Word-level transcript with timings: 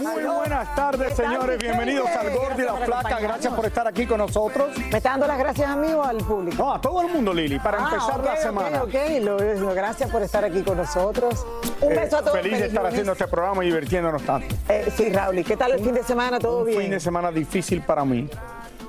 Muy 0.00 0.22
buenas 0.24 0.74
tardes, 0.74 1.08
¿Qué 1.14 1.22
tal, 1.22 1.26
señores. 1.32 1.58
Bienvenidos 1.58 2.08
al? 2.10 2.30
Gordo 2.30 2.54
y 2.60 2.64
la 2.64 2.72
Gracias 2.72 2.78
por 2.78 2.84
Flaca. 2.86 3.20
Gracias 3.20 3.54
por 3.54 3.66
estar 3.66 3.86
aquí 3.88 4.06
con 4.06 4.18
nosotros. 4.18 4.76
¿Me 4.90 4.98
está 4.98 5.10
dando 5.10 5.26
las 5.26 5.38
gracias 5.38 5.68
a 5.70 5.76
mí 5.76 5.92
o 5.92 6.02
al 6.02 6.18
público? 6.18 6.56
No, 6.62 6.74
a 6.74 6.80
todo 6.80 7.02
el 7.02 7.08
mundo, 7.08 7.32
Lili, 7.34 7.58
para 7.58 7.78
Ah, 7.78 7.88
empezar 7.90 8.20
ok, 8.20 8.24
la 8.26 8.32
ok, 8.34 8.38
semana. 8.38 8.82
Ok, 8.82 8.94
lo- 9.22 9.38
lo- 9.38 9.74
gracias 9.74 10.10
por 10.10 10.22
estar 10.22 10.44
aquí 10.44 10.62
con 10.62 10.76
nosotros. 10.76 11.44
Un 11.80 11.92
Eh, 11.92 11.96
beso 11.96 12.18
a 12.18 12.20
todos. 12.22 12.36
feliz 12.36 12.52
de 12.58 12.66
estar 12.66 12.82
lunes. 12.82 12.92
haciendo 12.92 13.12
este 13.12 13.26
programa 13.28 13.64
y 13.64 13.68
divirtiéndonos 13.68 14.22
tanto. 14.22 14.54
Eh, 14.68 14.92
sí, 14.96 15.10
Raúl, 15.12 15.38
¿y 15.38 15.44
qué 15.44 15.56
tal 15.56 15.72
el 15.72 15.80
fin 15.80 15.94
de 15.94 16.02
semana? 16.02 16.38
¿Todo 16.38 16.60
Un 16.60 16.66
bien? 16.66 16.80
fin 16.82 16.90
de 16.90 17.00
semana 17.00 17.30
difícil 17.32 17.82
para 17.82 18.04
mí. 18.04 18.28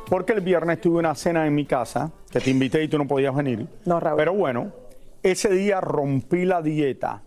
Porque 0.09 0.33
el 0.33 0.41
viernes 0.41 0.81
tuve 0.81 0.99
una 0.99 1.13
cena 1.15 1.45
en 1.45 1.53
mi 1.55 1.65
casa, 1.65 2.11
que 2.31 2.39
te 2.39 2.49
invité 2.49 2.83
y 2.83 2.87
tú 2.87 2.97
no 2.97 3.07
podías 3.07 3.33
venir. 3.35 3.67
No, 3.85 3.99
Raúl. 3.99 4.17
Pero 4.17 4.33
bueno, 4.33 4.71
ese 5.23 5.49
día 5.49 5.81
rompí 5.81 6.45
la 6.45 6.61
dieta. 6.61 7.21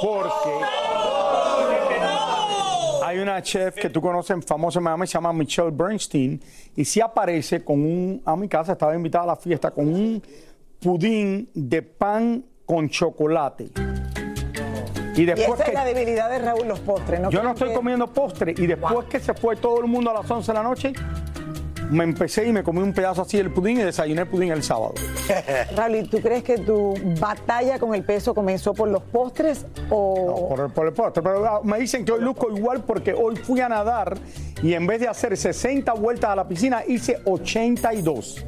Porque 0.00 0.50
hay 3.06 3.18
una 3.18 3.40
chef 3.42 3.74
que 3.76 3.88
tú 3.90 4.00
conoces, 4.00 4.36
famosa 4.44 4.78
en 4.80 4.84
Miami, 4.84 5.06
se 5.06 5.14
llama 5.14 5.32
Michelle 5.32 5.70
Bernstein, 5.70 6.40
y 6.74 6.84
si 6.84 7.00
aparece 7.00 7.64
con 7.64 7.80
un, 7.80 8.22
a 8.24 8.34
mi 8.36 8.48
casa, 8.48 8.72
estaba 8.72 8.94
invitada 8.94 9.24
a 9.24 9.26
la 9.28 9.36
fiesta, 9.36 9.70
con 9.70 9.88
un 9.88 10.22
pudín 10.80 11.48
de 11.54 11.82
pan 11.82 12.44
con 12.64 12.88
chocolate. 12.88 13.70
Y 15.14 15.22
Y 15.22 15.24
después 15.24 15.54
esa 15.60 15.64
que 15.64 15.70
es 15.70 15.74
la 15.74 15.84
debilidad 15.84 16.28
de 16.30 16.38
Raúl, 16.40 16.68
los 16.68 16.80
postres. 16.80 17.20
¿no? 17.20 17.30
yo 17.30 17.42
no 17.42 17.50
estoy 17.52 17.68
que- 17.70 17.74
comiendo 17.74 18.06
postre 18.12 18.54
y 18.56 18.66
después 18.66 19.06
que 19.06 19.18
se 19.20 19.32
fue 19.34 19.56
todo 19.56 19.80
el 19.80 19.86
mundo 19.86 20.10
a 20.10 20.14
las 20.14 20.30
11 20.30 20.52
de 20.52 20.58
la 20.58 20.62
noche, 20.62 20.92
me 21.90 22.04
empecé 22.04 22.46
y 22.46 22.52
me 22.52 22.62
comí 22.62 22.80
un 22.80 22.92
pedazo 22.92 23.22
así 23.22 23.36
del 23.36 23.50
pudín 23.50 23.78
y 23.78 23.82
desayuné 23.82 24.22
el 24.22 24.26
pudín 24.28 24.52
el 24.52 24.62
sábado. 24.62 24.94
Raúl, 25.76 25.96
¿y 25.96 26.08
¿tú 26.08 26.20
crees 26.20 26.42
que 26.42 26.58
tu 26.58 26.94
batalla 27.20 27.78
con 27.78 27.94
el 27.94 28.02
peso 28.04 28.34
comenzó 28.34 28.74
por 28.74 28.88
los 28.88 29.02
postres 29.02 29.66
o...? 29.90 30.48
Por 30.48 30.60
el, 30.66 30.70
por 30.70 30.86
el 30.86 30.92
postre. 30.92 31.22
Pero 31.22 31.46
ah, 31.46 31.60
me 31.62 31.78
dicen 31.78 32.04
que 32.04 32.12
hoy 32.12 32.20
luzco 32.22 32.50
igual 32.56 32.82
porque 32.84 33.12
hoy 33.14 33.36
fui 33.36 33.60
a 33.60 33.68
nadar 33.68 34.16
y 34.62 34.74
en 34.74 34.86
vez 34.86 35.00
de 35.00 35.08
hacer 35.08 35.36
60 35.36 35.92
vueltas 35.94 36.30
a 36.30 36.36
la 36.36 36.48
piscina, 36.48 36.82
hice 36.86 37.20
82. 37.24 38.44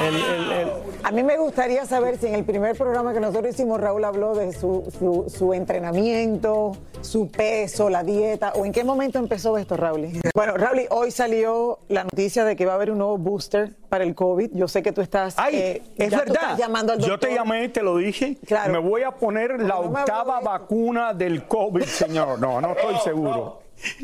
El- 0.00 0.14
el- 0.16 0.52
el- 0.52 0.93
A 1.06 1.10
mí 1.10 1.22
me 1.22 1.36
gustaría 1.36 1.84
saber 1.84 2.16
si 2.16 2.26
en 2.28 2.34
el 2.34 2.44
primer 2.44 2.76
programa 2.78 3.12
que 3.12 3.20
nosotros 3.20 3.52
hicimos, 3.54 3.78
Raúl 3.78 4.04
habló 4.04 4.34
de 4.34 4.52
su, 4.54 4.90
su- 4.98 5.26
su 5.28 5.52
entrenamiento, 5.52 6.72
su 7.02 7.28
peso, 7.28 7.90
la 7.90 8.02
dieta, 8.02 8.52
o 8.56 8.64
en 8.64 8.72
qué 8.72 8.84
momento 8.84 9.18
empezó 9.18 9.58
esto, 9.58 9.76
Raúl. 9.76 10.08
Bueno, 10.34 10.56
Raúl, 10.56 10.80
hoy 10.90 11.10
salió 11.10 11.78
la 11.88 12.04
noticia 12.04 12.44
de 12.46 12.56
que 12.56 12.64
va 12.64 12.72
a 12.72 12.76
haber 12.76 12.90
un 12.90 12.98
nuevo 12.98 13.18
booster 13.18 13.74
para 13.90 14.02
el 14.02 14.14
COVID. 14.14 14.52
Yo 14.54 14.66
sé 14.66 14.82
que 14.82 14.92
tú 14.92 15.02
estás... 15.02 15.34
Ay, 15.36 15.56
eh, 15.56 15.82
es 15.98 16.10
ya 16.10 16.18
tú 16.24 16.24
verdad. 16.32 16.42
estás 16.42 16.58
llamando 16.58 16.92
al 16.94 16.98
Yo 17.00 17.18
te 17.18 17.34
llamé, 17.34 17.68
te 17.68 17.82
lo 17.82 17.98
dije. 17.98 18.38
Claro. 18.46 18.72
Me 18.72 18.78
voy 18.78 19.02
a 19.02 19.10
poner 19.10 19.60
la 19.60 19.74
no 19.74 19.80
octava 19.80 20.40
vacuna 20.40 21.12
del 21.12 21.46
COVID, 21.46 21.84
señor. 21.84 22.38
No, 22.40 22.62
no 22.62 22.72
estoy 22.72 22.96
seguro. 23.04 23.60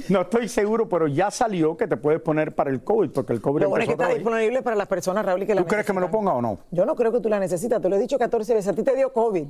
No 0.09 0.23
estoy 0.23 0.49
seguro, 0.49 0.89
pero 0.89 1.07
ya 1.07 1.31
salió 1.31 1.77
que 1.77 1.87
te 1.87 1.97
puedes 1.97 2.21
poner 2.21 2.55
para 2.55 2.71
el 2.71 2.83
COVID, 2.83 3.11
porque 3.11 3.33
el 3.33 3.41
COVID 3.41 3.63
Lo 3.63 3.69
bueno 3.69 3.83
es 3.83 3.89
que 3.89 3.93
está 3.93 4.09
disponible 4.09 4.63
para 4.63 4.77
las 4.77 4.87
personas, 4.87 5.25
Raúl, 5.25 5.47
que 5.47 5.55
la 5.55 5.63
¿Tú 5.63 5.67
crees 5.67 5.87
que 5.87 5.93
me 5.93 6.01
lo 6.01 6.11
ponga 6.11 6.33
o 6.33 6.43
no? 6.43 6.59
Yo 6.71 6.85
no 6.85 6.95
creo 6.95 7.13
que 7.13 7.21
tú 7.21 7.29
la 7.29 7.41
necesitas, 7.41 7.81
te 7.81 7.89
lo 7.89 7.97
he 7.97 7.99
dicho 7.99 8.19
14 8.19 8.55
veces, 8.55 8.73
a 8.73 8.75
ti 8.75 8.83
te 8.83 8.95
dio 8.95 9.13
COVID, 9.13 9.47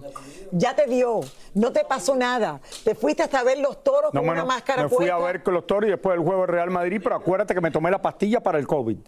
ya 0.53 0.75
te 0.75 0.87
dio, 0.87 1.21
no 1.55 1.73
te 1.73 1.85
pasó 1.85 2.15
nada, 2.17 2.61
te 2.85 2.95
fuiste 2.95 3.23
hasta 3.23 3.43
ver 3.43 3.59
los 3.59 3.83
toros 3.83 4.13
No, 4.13 4.21
con 4.21 4.31
una 4.31 4.45
máscara 4.45 4.85
me 4.85 4.89
fui 4.89 5.09
a 5.09 5.19
ver 5.19 5.43
con 5.43 5.55
los 5.55 5.67
toros 5.67 5.89
y 5.89 5.91
después 5.91 6.17
el 6.17 6.25
juego 6.25 6.43
de 6.43 6.47
Real 6.49 6.71
Madrid, 6.71 7.01
pero 7.03 7.17
acuérdate 7.17 7.55
que 7.55 7.61
me 7.61 7.71
tomé 7.71 7.91
la 7.91 8.01
pastilla 8.01 8.41
para 8.41 8.59
el 8.59 8.67
COVID. 8.67 8.99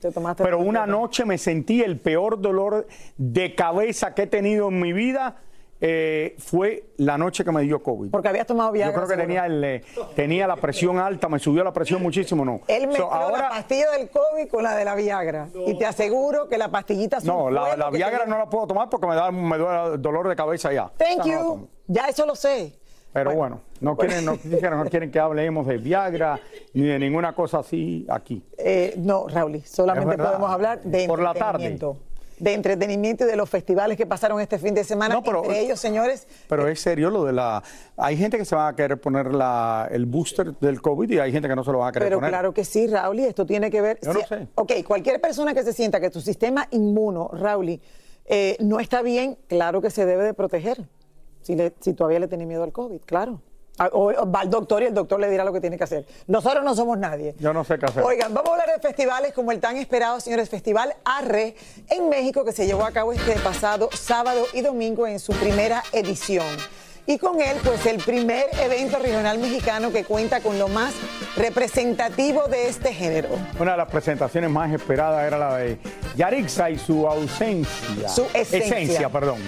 Te 0.00 0.12
tomaste 0.12 0.44
Pero 0.44 0.58
una 0.58 0.86
noche 0.86 1.24
me 1.24 1.38
sentí 1.38 1.80
el 1.80 1.98
peor 1.98 2.40
dolor 2.40 2.86
de 3.16 3.54
cabeza 3.54 4.14
que 4.14 4.22
he 4.22 4.26
tenido 4.26 4.68
en 4.68 4.80
mi 4.80 4.92
vida. 4.92 5.36
Eh, 5.80 6.36
fue 6.38 6.84
la 6.98 7.18
noche 7.18 7.44
que 7.44 7.52
me 7.52 7.62
dio 7.62 7.82
COVID. 7.82 8.10
Porque 8.10 8.28
habías 8.28 8.46
tomado 8.46 8.72
Viagra. 8.72 8.92
Yo 8.92 9.04
creo 9.04 9.16
que 9.16 9.22
tenía, 9.22 9.46
el, 9.46 9.64
eh, 9.64 9.84
tenía 10.14 10.46
la 10.46 10.56
presión 10.56 10.98
alta, 10.98 11.28
me 11.28 11.38
subió 11.38 11.64
la 11.64 11.72
presión 11.72 12.02
muchísimo, 12.02 12.44
¿no? 12.44 12.60
Él 12.68 12.86
mezcló 12.86 13.06
So, 13.06 13.12
ahora, 13.12 13.38
la 13.42 13.48
pastilla 13.50 13.90
del 13.92 14.08
COVID 14.08 14.48
con 14.50 14.62
la 14.62 14.76
de 14.76 14.84
la 14.84 14.94
Viagra. 14.94 15.48
Y 15.66 15.76
te 15.78 15.86
aseguro 15.86 16.48
que 16.48 16.58
la 16.58 16.70
pastillita 16.70 17.18
no, 17.24 17.50
la, 17.50 17.90
te 17.90 17.96
Viagra 17.96 18.26
no 18.26 18.38
la 18.38 18.48
puedo 18.48 18.66
tomar 18.66 18.88
porque 18.88 19.06
me 19.06 19.14
da, 19.14 19.30
me 19.30 19.58
duele 19.58 19.94
el 19.94 20.02
dolor 20.02 20.28
de 20.28 20.36
cabeza 20.36 20.72
ya. 20.72 20.90
Thank 20.96 21.26
you. 21.26 21.68
Ya 21.86 22.06
eso 22.08 22.24
lo 22.24 22.34
sé. 22.34 22.72
Pero 23.14 23.32
bueno, 23.32 23.60
no, 23.80 23.96
quieren, 23.96 24.24
no, 24.24 24.36
dijeron, 24.42 24.82
no 24.82 24.90
quieren 24.90 25.10
que 25.10 25.20
hablemos 25.20 25.66
de 25.68 25.78
Viagra 25.78 26.40
ni 26.72 26.82
de 26.82 26.98
ninguna 26.98 27.32
cosa 27.32 27.60
así 27.60 28.04
aquí. 28.08 28.42
Eh, 28.58 28.94
no, 28.98 29.28
Raúl, 29.28 29.62
solamente 29.64 30.18
podemos 30.18 30.50
hablar 30.50 30.82
de 30.82 31.06
Por 31.06 31.22
la 31.22 31.32
tarde. 31.32 31.78
De 32.38 32.52
entretenimiento 32.52 33.24
y 33.24 33.26
de 33.28 33.36
los 33.36 33.48
festivales 33.48 33.96
que 33.96 34.06
pasaron 34.06 34.40
este 34.40 34.58
fin 34.58 34.74
de 34.74 34.82
semana. 34.84 35.14
No, 35.14 35.22
pero- 35.22 35.44
Entre 35.44 35.60
ellos, 35.60 35.78
señores, 35.78 36.26
Pero 36.48 36.66
es 36.68 36.80
serio 36.80 37.10
lo 37.10 37.24
de 37.24 37.32
la... 37.32 37.62
Hay 37.96 38.16
gente 38.16 38.36
que 38.38 38.44
se 38.44 38.56
va 38.56 38.68
a 38.68 38.74
querer 38.76 39.00
poner 39.00 39.32
la, 39.32 39.88
el 39.90 40.06
booster 40.06 40.52
del 40.58 40.80
COVID 40.82 41.10
y 41.10 41.18
hay 41.18 41.30
gente 41.32 41.48
que 41.48 41.54
no 41.56 41.62
se 41.64 41.70
lo 41.72 41.78
va 41.78 41.88
a 41.88 41.92
querer 41.92 42.06
Pero 42.08 42.18
poner. 42.18 42.30
claro 42.30 42.52
que 42.52 42.64
sí, 42.64 42.86
Raúl, 42.88 43.20
y 43.20 43.24
esto 43.24 43.46
tiene 43.46 43.70
que 43.70 43.80
ver. 43.80 43.98
Yo 44.02 44.12
no 44.12 44.20
sé. 44.26 44.48
Ok, 44.56 44.72
cualquier 44.86 45.20
persona 45.20 45.54
que 45.54 45.62
se 45.62 45.72
sienta 45.72 46.00
que 46.00 46.10
tu 46.10 46.20
sistema 46.20 46.66
inmuno, 46.72 47.30
Raúl, 47.32 47.80
eh, 48.26 48.56
no 48.60 48.80
está 48.80 49.02
bien, 49.02 49.36
claro 49.46 49.80
que 49.80 49.90
se 49.90 50.04
debe 50.06 50.24
de 50.24 50.34
proteger. 50.34 50.84
Si, 51.42 51.54
le- 51.54 51.74
si 51.80 51.92
todavía 51.94 52.18
le 52.20 52.26
tiene 52.28 52.46
miedo 52.46 52.64
al 52.64 52.72
COVID, 52.72 53.00
claro. 53.06 53.40
Ah, 53.76 53.90
o 53.92 54.12
va 54.30 54.40
al 54.40 54.50
doctor 54.50 54.82
y 54.82 54.86
el 54.86 54.94
doctor 54.94 55.18
le 55.18 55.28
dirá 55.28 55.44
lo 55.44 55.52
que 55.52 55.60
tiene 55.60 55.76
que 55.76 55.82
hacer. 55.82 56.06
Nosotros 56.28 56.62
no 56.62 56.76
somos 56.76 56.96
nadie. 56.96 57.34
Yo 57.40 57.52
no 57.52 57.64
sé 57.64 57.76
qué 57.76 57.86
hacer. 57.86 58.04
Oigan, 58.04 58.32
vamos 58.32 58.50
a 58.50 58.52
hablar 58.52 58.72
de 58.72 58.80
festivales 58.80 59.32
como 59.32 59.50
el 59.50 59.60
tan 59.60 59.76
esperado, 59.76 60.20
señores, 60.20 60.48
Festival 60.48 60.94
Arre 61.04 61.56
en 61.90 62.08
México 62.08 62.44
que 62.44 62.52
se 62.52 62.66
llevó 62.66 62.84
a 62.84 62.92
cabo 62.92 63.12
este 63.12 63.34
pasado 63.40 63.88
sábado 63.92 64.44
y 64.52 64.60
domingo 64.60 65.08
en 65.08 65.18
su 65.18 65.32
primera 65.32 65.82
edición. 65.92 66.46
Y 67.06 67.18
con 67.18 67.40
él 67.40 67.58
pues 67.62 67.84
el 67.86 67.98
primer 67.98 68.46
evento 68.60 68.98
regional 68.98 69.38
mexicano 69.38 69.92
que 69.92 70.04
cuenta 70.04 70.40
con 70.40 70.58
lo 70.58 70.68
más 70.68 70.94
representativo 71.36 72.46
de 72.48 72.68
este 72.68 72.92
género. 72.94 73.28
Una 73.58 73.72
de 73.72 73.76
las 73.78 73.88
presentaciones 73.88 74.50
más 74.50 74.72
esperadas 74.72 75.26
era 75.26 75.38
la 75.38 75.56
de 75.58 75.78
Yarixa 76.16 76.70
y 76.70 76.78
su 76.78 77.06
ausencia. 77.06 78.08
Su 78.08 78.26
esencia. 78.32 79.08
perdón. 79.08 79.38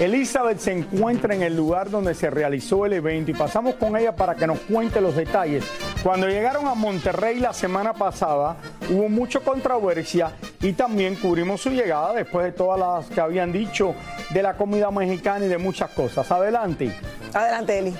Elizabeth 0.00 0.58
se 0.58 0.72
encuentra 0.72 1.34
en 1.34 1.42
el 1.42 1.56
lugar 1.56 1.90
donde 1.90 2.14
se 2.14 2.30
realizó 2.30 2.86
el 2.86 2.92
evento 2.92 3.30
y 3.32 3.34
pasamos 3.34 3.74
con 3.74 3.96
ella 3.96 4.14
para 4.14 4.34
que 4.34 4.46
nos 4.46 4.60
cuente 4.60 5.00
los 5.00 5.16
detalles. 5.16 5.64
Cuando 6.02 6.28
llegaron 6.28 6.66
a 6.68 6.74
Monterrey 6.74 7.40
la 7.40 7.52
semana 7.52 7.92
pasada 7.94 8.56
hubo 8.90 9.08
mucha 9.08 9.40
controversia 9.40 10.32
y 10.60 10.72
también 10.72 11.14
cubrimos 11.16 11.60
su 11.60 11.70
llegada 11.70 12.14
después 12.14 12.44
de 12.46 12.52
todas 12.52 12.78
las 12.78 13.14
que 13.14 13.20
habían 13.20 13.52
dicho 13.52 13.94
de 14.30 14.42
la 14.42 14.56
comida 14.56 14.90
mexicana 14.90 15.44
y 15.44 15.48
de 15.48 15.58
muchas 15.58 15.90
cosas. 15.90 16.30
Adelante. 16.30 16.92
Adelante, 17.32 17.78
Eli. 17.78 17.94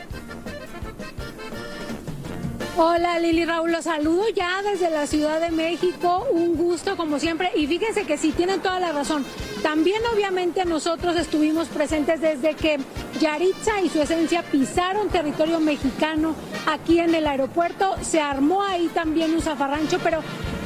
Hola 2.81 3.19
Lili 3.19 3.45
Raúl, 3.45 3.73
los 3.73 3.87
saludo 3.87 4.29
ya 4.29 4.63
desde 4.63 4.89
la 4.89 5.09
Ciudad 5.09 5.41
de 5.41 5.51
México, 5.51 6.25
un 6.31 6.57
gusto 6.57 6.97
como 6.97 7.19
siempre 7.19 7.51
y 7.57 7.67
fíjense 7.67 8.05
que 8.05 8.17
sí 8.17 8.31
tienen 8.31 8.61
toda 8.61 8.79
la 8.79 8.93
razón. 8.93 9.25
También 9.65 10.01
obviamente 10.15 10.65
nosotros 10.65 11.17
estuvimos 11.17 11.67
presentes 11.67 12.21
desde 12.21 12.55
que 12.55 12.79
Yaritza 13.21 13.81
y 13.81 13.89
su 13.89 14.01
esencia 14.01 14.43
pisaron 14.43 15.09
territorio 15.09 15.61
mexicano 15.61 16.35
aquí 16.67 17.01
en 17.01 17.15
el 17.15 17.27
aeropuerto, 17.27 17.97
se 18.03 18.21
armó 18.21 18.63
ahí 18.63 18.89
también 18.95 19.35
un 19.35 19.43
zafarrancho, 19.43 19.99
pero 20.03 20.21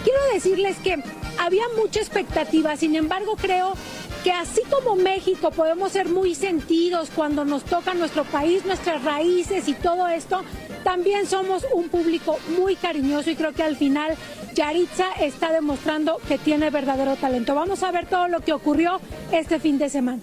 quiero 0.05 0.19
decirles 0.33 0.77
que 0.79 1.03
había 1.39 1.65
mucha 1.77 2.01
expectativa, 2.01 2.77
sin 2.77 2.95
embargo 2.95 3.37
creo 3.37 3.75
que 4.23 4.33
así 4.33 4.61
como 4.71 4.97
México 4.97 5.51
podemos 5.51 5.93
ser 5.93 6.09
muy 6.09 6.35
sentidos 6.35 7.11
cuando 7.15 7.45
nos 7.45 7.65
toca 7.65 7.95
nuestro 7.95 8.25
país, 8.25 8.65
nuestras 8.65 9.03
raíces 9.03 9.67
y 9.69 9.75
todo 9.75 10.07
esto, 10.09 10.43
también 10.85 11.27
somos 11.27 11.67
un 11.73 11.89
público 11.89 12.39
muy 12.59 12.77
cariñoso 12.77 13.31
y 13.31 13.37
creo 13.37 13.53
que 13.53 13.63
al 13.63 13.77
final 13.77 14.17
Yaritza 14.55 15.13
está 15.21 15.53
demostrando 15.53 16.21
que 16.29 16.39
tiene 16.39 16.71
verdadero 16.71 17.17
talento. 17.17 17.55
Vamos 17.55 17.83
a 17.83 17.91
ver 17.91 18.07
todo 18.07 18.29
lo 18.29 18.41
que 18.41 18.53
ocurrió 18.53 19.01
este 19.33 19.59
fin 19.59 19.79
de 19.79 19.89
semana. 19.89 20.23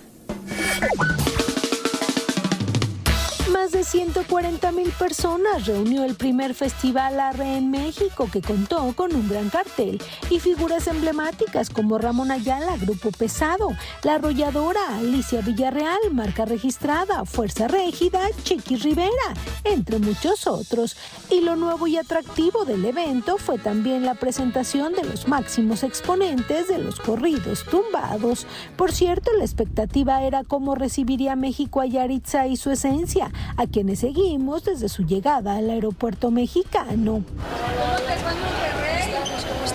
Más 3.54 3.72
de 3.72 3.84
140 3.84 4.72
mil 4.74 4.92
personas 4.92 5.66
reunió 5.66 6.04
el 6.04 6.14
primer 6.14 6.54
festival 6.54 7.20
Arre 7.20 7.58
en 7.58 7.72
México 7.72 8.30
que 8.32 8.44
contó 8.44 8.94
con 8.96 9.16
un 9.16 9.28
gran 9.28 9.50
cartel 9.50 10.00
y 10.30 10.40
figuras 10.40 10.86
emblemáticas 10.86 11.72
como 11.72 11.98
Ramón 11.98 12.30
Ayala, 12.30 12.78
Grupo 12.78 13.10
Pesado, 13.12 13.70
La 14.04 14.16
Arrolladora, 14.16 14.98
Alicia 15.00 15.42
Villarreal, 15.42 15.98
Marca 16.12 16.46
Registrada, 16.46 17.26
Fuerza 17.26 17.68
Régida, 17.68 18.22
Chiqui 18.44 18.76
Rivera, 18.76 19.34
entre 19.64 19.98
muchos 19.98 20.46
otros. 20.46 20.96
Y 21.32 21.42
lo 21.42 21.56
nuevo 21.56 21.88
y 21.88 21.98
atractivo 21.98 22.66
del 22.66 22.86
evento 22.86 23.38
fue 23.38 23.58
también 23.58 24.06
la 24.06 24.14
presentación 24.14 24.94
de 24.94 25.04
los 25.04 25.28
máximos 25.28 25.82
exponentes 25.82 26.68
de 26.68 26.78
los 26.78 27.00
corridos 27.00 27.66
tumbados. 27.66 28.46
Por 28.78 28.92
cierto, 28.92 29.32
la 29.34 29.44
expectativa 29.44 30.22
era 30.22 30.44
cómo 30.44 30.76
recibiría 30.76 31.36
México 31.36 31.82
a 31.82 31.88
Yaritza 31.88 32.46
y 32.46 32.56
su 32.56 32.70
esencia 32.70 33.32
a 33.58 33.68
quienes 33.68 34.00
seguimos 34.00 34.64
desde 34.64 34.90
su 34.90 35.04
llegada 35.04 35.56
al 35.56 35.70
aeropuerto 35.70 36.32
mexicano. 36.32 37.24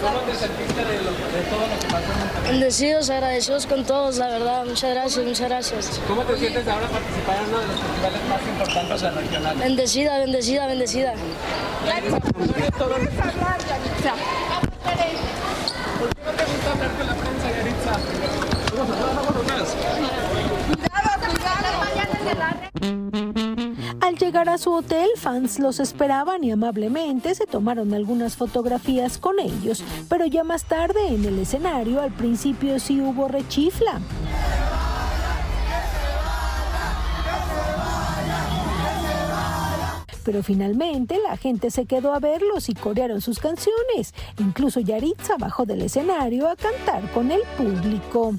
¿Cómo 0.04 0.20
te 0.20 0.34
sentiste 0.34 0.84
de, 0.84 0.98
todo 1.48 1.60
lo 1.60 1.78
que 1.80 1.86
pasó 1.86 2.04
en 2.44 2.50
Bendecidos, 2.50 3.08
agradecidos 3.08 3.66
con 3.66 3.84
todos, 3.84 4.18
la 4.18 4.28
verdad. 4.28 4.66
Muchas 4.66 4.90
gracias, 4.90 5.24
muchas 5.24 5.48
gracias. 5.48 5.98
¿Cómo 6.06 6.22
te 6.24 6.36
sientes 6.36 6.68
ahora 6.68 6.88
participar 6.88 7.38
en 7.38 7.44
uno 7.48 7.60
de 7.60 7.68
los 7.68 7.80
festivales 7.80 8.20
más 8.28 8.42
importantes 8.42 9.14
regionales? 9.14 9.60
Bendecida, 9.60 10.18
bendecida, 10.18 10.66
bendecida. 10.66 11.14
¿Por 11.14 11.24
qué 11.94 12.10
no 12.10 12.20
te 16.32 16.44
gusta 16.44 16.72
hablar 16.72 16.90
con 16.98 17.06
la 17.06 17.14
prensa, 17.14 17.50
Yaritza? 17.50 17.98
Al 24.00 24.16
llegar 24.18 24.48
a 24.48 24.58
su 24.58 24.72
hotel, 24.72 25.08
fans 25.16 25.58
los 25.58 25.80
esperaban 25.80 26.42
y 26.42 26.50
amablemente 26.50 27.34
se 27.34 27.46
tomaron 27.46 27.94
algunas 27.94 28.36
fotografías 28.36 29.18
con 29.18 29.38
ellos, 29.38 29.84
pero 30.08 30.26
ya 30.26 30.44
más 30.44 30.64
tarde 30.64 31.08
en 31.08 31.24
el 31.24 31.38
escenario 31.38 32.00
al 32.00 32.12
principio 32.12 32.78
sí 32.80 33.00
hubo 33.00 33.28
rechifla. 33.28 34.00
pero 40.24 40.42
finalmente 40.42 41.18
la 41.22 41.36
gente 41.36 41.70
se 41.70 41.84
quedó 41.84 42.14
a 42.14 42.18
verlos 42.18 42.68
y 42.68 42.74
corearon 42.74 43.20
sus 43.20 43.38
canciones. 43.38 44.14
Incluso 44.38 44.80
Yaritza 44.80 45.36
bajó 45.38 45.66
del 45.66 45.82
escenario 45.82 46.48
a 46.48 46.56
cantar 46.56 47.12
con 47.12 47.30
el 47.30 47.42
público. 47.58 48.34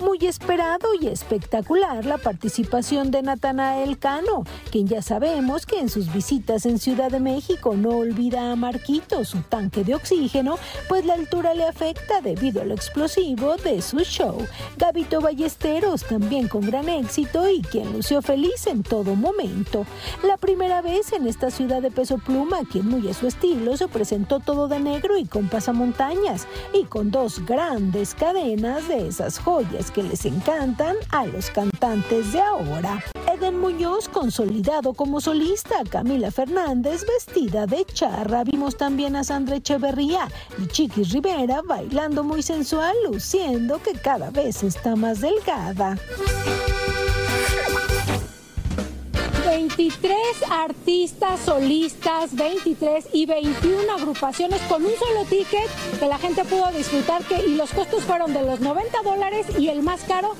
Muy 0.00 0.16
esperado 0.26 0.88
y 0.98 1.08
espectacular 1.08 2.06
la 2.06 2.16
participación 2.16 3.10
de 3.10 3.20
Natanael 3.20 3.98
Cano, 3.98 4.44
quien 4.70 4.88
ya 4.88 5.02
sabemos 5.02 5.66
que 5.66 5.78
en 5.78 5.90
sus 5.90 6.10
visitas 6.10 6.64
en 6.64 6.78
Ciudad 6.78 7.10
de 7.10 7.20
México 7.20 7.74
no 7.76 7.90
olvida 7.90 8.50
a 8.50 8.56
Marquito, 8.56 9.26
su 9.26 9.42
tanque 9.42 9.84
de 9.84 9.94
oxígeno, 9.94 10.58
pues 10.88 11.04
la 11.04 11.12
altura 11.12 11.52
le 11.52 11.64
afecta 11.64 12.22
debido 12.22 12.62
al 12.62 12.72
explosivo 12.72 13.56
de 13.58 13.82
su 13.82 13.98
show. 13.98 14.38
Gabito 14.78 15.20
Ballesteros 15.20 16.04
también 16.04 16.48
con 16.48 16.62
gran 16.62 16.88
éxito 16.88 17.50
y 17.50 17.60
quien 17.60 17.92
lució 17.92 18.22
feliz 18.22 18.68
en 18.68 18.82
todo 18.82 19.14
momento. 19.14 19.84
La 20.22 20.38
primera 20.38 20.80
vez 20.80 21.12
en 21.12 21.26
esta 21.26 21.50
ciudad 21.50 21.82
de 21.82 21.90
peso 21.90 22.16
pluma, 22.16 22.60
quien 22.72 22.88
muy 22.88 23.06
a 23.10 23.12
su 23.12 23.26
estilo 23.26 23.76
se 23.76 23.86
presentó 23.86 24.40
todo 24.40 24.66
de 24.66 24.80
negro 24.80 25.18
y 25.18 25.26
con 25.26 25.50
pasamontañas 25.50 26.46
y 26.72 26.84
con 26.84 27.10
dos 27.10 27.44
grandes 27.44 28.14
cadenas 28.14 28.88
de 28.88 29.06
esas 29.06 29.38
joyas 29.38 29.89
que 29.90 30.02
les 30.02 30.24
encantan 30.24 30.96
a 31.10 31.26
los 31.26 31.50
cantantes 31.50 32.32
de 32.32 32.40
ahora. 32.40 33.02
Eden 33.32 33.58
Muñoz 33.58 34.08
consolidado 34.08 34.94
como 34.94 35.20
solista, 35.20 35.84
Camila 35.88 36.30
Fernández 36.30 37.04
vestida 37.06 37.66
de 37.66 37.84
charra, 37.84 38.44
vimos 38.44 38.76
también 38.76 39.16
a 39.16 39.24
Sandra 39.24 39.56
Echeverría 39.56 40.28
y 40.58 40.66
Chiqui 40.66 41.04
Rivera 41.04 41.62
bailando 41.62 42.24
muy 42.24 42.42
sensual, 42.42 42.94
luciendo 43.06 43.80
que 43.82 43.92
cada 43.92 44.30
vez 44.30 44.62
está 44.62 44.96
más 44.96 45.20
delgada. 45.20 45.96
23 49.50 50.16
artistas 50.48 51.40
solistas, 51.40 52.36
23 52.36 53.06
y 53.12 53.26
21 53.26 53.92
agrupaciones 53.94 54.60
con 54.62 54.84
un 54.84 54.92
solo 54.96 55.24
ticket 55.24 55.68
que 55.98 56.06
la 56.06 56.18
gente 56.18 56.44
pudo 56.44 56.70
disfrutar 56.70 57.22
y 57.44 57.56
los 57.56 57.72
costos 57.72 58.04
fueron 58.04 58.32
de 58.32 58.42
los 58.42 58.60
90 58.60 59.02
dólares 59.02 59.46
y 59.58 59.66
el 59.66 59.82
más 59.82 60.02
caro 60.02 60.36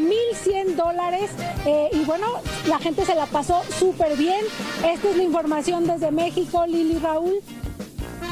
1100 0.00 0.76
dólares 0.76 1.30
eh, 1.64 1.90
y 1.92 2.04
bueno, 2.04 2.26
la 2.66 2.80
gente 2.80 3.04
se 3.04 3.14
la 3.14 3.26
pasó 3.26 3.62
súper 3.78 4.16
bien. 4.16 4.44
Esta 4.84 5.10
es 5.10 5.16
la 5.16 5.22
información 5.22 5.86
desde 5.86 6.10
México, 6.10 6.66
Lili 6.66 6.98
Raúl. 6.98 7.40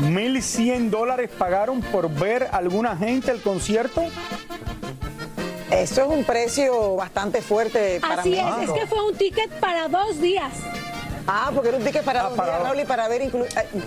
1.100 0.00 0.90
dólares 0.90 1.30
pagaron 1.38 1.80
por 1.80 2.10
ver 2.10 2.48
alguna 2.50 2.96
gente 2.96 3.30
el 3.30 3.40
concierto. 3.40 4.02
Eso 5.72 6.02
es 6.02 6.08
un 6.08 6.24
precio 6.24 6.96
bastante 6.96 7.40
fuerte 7.40 7.98
para 8.00 8.20
Así 8.20 8.34
es, 8.34 8.68
es 8.68 8.70
que 8.72 8.86
fue 8.86 9.04
un 9.06 9.14
ticket 9.16 9.50
para 9.60 9.88
dos 9.88 10.20
días. 10.20 10.52
Ah, 11.26 11.50
porque 11.54 11.68
era 11.68 11.78
un 11.78 11.84
ticket 11.84 12.02
para 12.02 12.20
ah, 12.20 12.28
dos 12.28 12.34
días, 12.34 12.62
Raúl, 12.62 12.80
y 12.80 12.84
para 12.84 13.08
ver, 13.08 13.22
eh, 13.22 13.30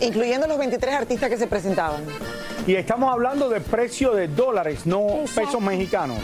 incluyendo 0.02 0.48
los 0.48 0.58
23 0.58 0.96
artistas 0.96 1.30
que 1.30 1.38
se 1.38 1.48
presentaban. 1.48 2.04
Y 2.66 2.76
estamos 2.76 3.12
hablando 3.12 3.50
de 3.50 3.62
precio 3.62 4.14
de 4.14 4.28
dólares, 4.28 4.86
no 4.86 5.06
pesos 5.36 5.62
mexicanos. 5.62 6.18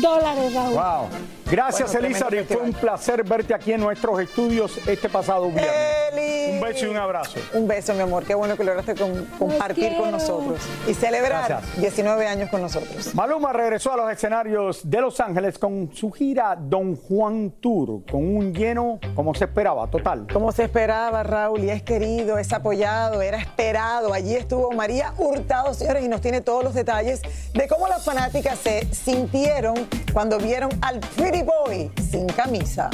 Dólares, 0.00 0.54
Raúl. 0.54 0.74
Wow. 0.74 1.08
Gracias, 1.50 1.94
Elizabeth. 1.94 2.46
Fue 2.46 2.62
un 2.62 2.72
placer 2.72 3.24
verte 3.24 3.54
aquí 3.54 3.72
en 3.72 3.80
nuestros 3.80 4.20
estudios 4.20 4.78
este 4.86 5.08
pasado 5.08 5.48
viernes. 5.48 6.07
Un 6.10 6.60
beso 6.60 6.86
y 6.86 6.88
un 6.88 6.96
abrazo. 6.96 7.38
Un 7.52 7.68
beso, 7.68 7.94
mi 7.94 8.00
amor. 8.00 8.24
Qué 8.24 8.34
bueno 8.34 8.56
que 8.56 8.64
lograste 8.64 8.94
compartir 9.38 9.96
con 9.96 10.10
nosotros 10.10 10.60
y 10.86 10.94
celebrar 10.94 11.60
19 11.76 12.26
años 12.26 12.50
con 12.50 12.62
nosotros. 12.62 13.14
Maluma 13.14 13.52
regresó 13.52 13.92
a 13.92 13.96
los 13.96 14.10
escenarios 14.10 14.88
de 14.88 15.00
Los 15.00 15.20
Ángeles 15.20 15.58
con 15.58 15.90
su 15.92 16.10
gira 16.10 16.56
Don 16.58 16.96
Juan 16.96 17.50
Tour, 17.60 18.04
con 18.10 18.36
un 18.36 18.54
lleno 18.54 18.98
como 19.14 19.34
se 19.34 19.44
esperaba, 19.44 19.88
total. 19.88 20.26
Como 20.32 20.52
se 20.52 20.64
esperaba, 20.64 21.22
Raúl, 21.22 21.64
y 21.64 21.70
es 21.70 21.82
querido, 21.82 22.38
es 22.38 22.52
apoyado, 22.52 23.22
era 23.22 23.38
esperado. 23.38 24.12
Allí 24.12 24.34
estuvo 24.34 24.72
María 24.72 25.12
Hurtado, 25.18 25.74
señores, 25.74 26.04
y 26.04 26.08
nos 26.08 26.20
tiene 26.20 26.40
todos 26.40 26.64
los 26.64 26.74
detalles 26.74 27.22
de 27.52 27.68
cómo 27.68 27.88
las 27.88 28.04
fanáticas 28.04 28.58
se 28.58 28.86
sintieron 28.94 29.74
cuando 30.12 30.38
vieron 30.38 30.70
al 30.82 31.00
Pretty 31.00 31.42
Boy 31.42 31.90
sin 32.10 32.26
camisa. 32.26 32.90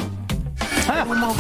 Como 0.87 1.35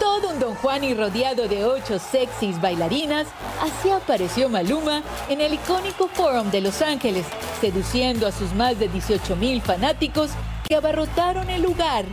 todo 0.00 0.30
un 0.30 0.40
Don 0.40 0.54
Juan 0.56 0.82
y 0.82 0.94
rodeado 0.94 1.46
de 1.46 1.64
ocho 1.64 1.98
sexys 1.98 2.60
bailarinas, 2.60 3.28
así 3.60 3.90
apareció 3.90 4.48
Maluma 4.48 5.02
en 5.28 5.40
el 5.42 5.54
icónico 5.54 6.08
Forum 6.08 6.50
de 6.50 6.62
Los 6.62 6.80
Ángeles, 6.80 7.26
seduciendo 7.60 8.26
a 8.26 8.32
sus 8.32 8.52
más 8.54 8.78
de 8.78 8.88
18 8.88 9.36
mil 9.36 9.60
fanáticos 9.60 10.30
que 10.66 10.74
abarrotaron 10.74 11.50
el 11.50 11.62
lugar. 11.62 12.06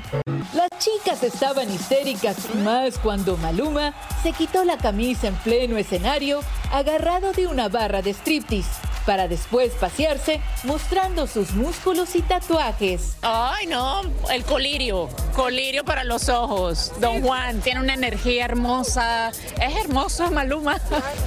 Las 0.54 0.70
chicas 0.78 1.24
estaban 1.24 1.74
histéricas, 1.74 2.54
más 2.64 2.98
cuando 3.00 3.38
Maluma 3.38 3.94
se 4.22 4.34
quitó 4.34 4.66
la 4.66 4.78
camisa 4.78 5.28
en 5.28 5.36
pleno 5.36 5.78
escenario, 5.78 6.42
agarrado 6.72 7.32
de 7.32 7.48
una 7.48 7.70
barra 7.70 8.02
de 8.02 8.12
striptease 8.12 8.97
para 9.08 9.30
después 9.30 9.72
pasearse 9.72 10.42
mostrando 10.66 11.28
sus 11.28 11.52
músculos 11.52 12.14
y 12.18 12.22
tatuajes. 12.22 13.16
Ay, 13.22 13.66
no, 13.66 14.02
el 14.30 14.44
colirio, 14.44 15.08
colirio 15.34 15.86
para 15.86 16.04
los 16.04 16.28
ojos. 16.28 16.92
Don 17.00 17.22
Juan 17.22 17.62
tiene 17.62 17.80
una 17.80 17.94
energía 17.94 18.44
hermosa, 18.44 19.30
es 19.30 19.76
hermoso 19.86 20.30
Maluma. 20.30 20.82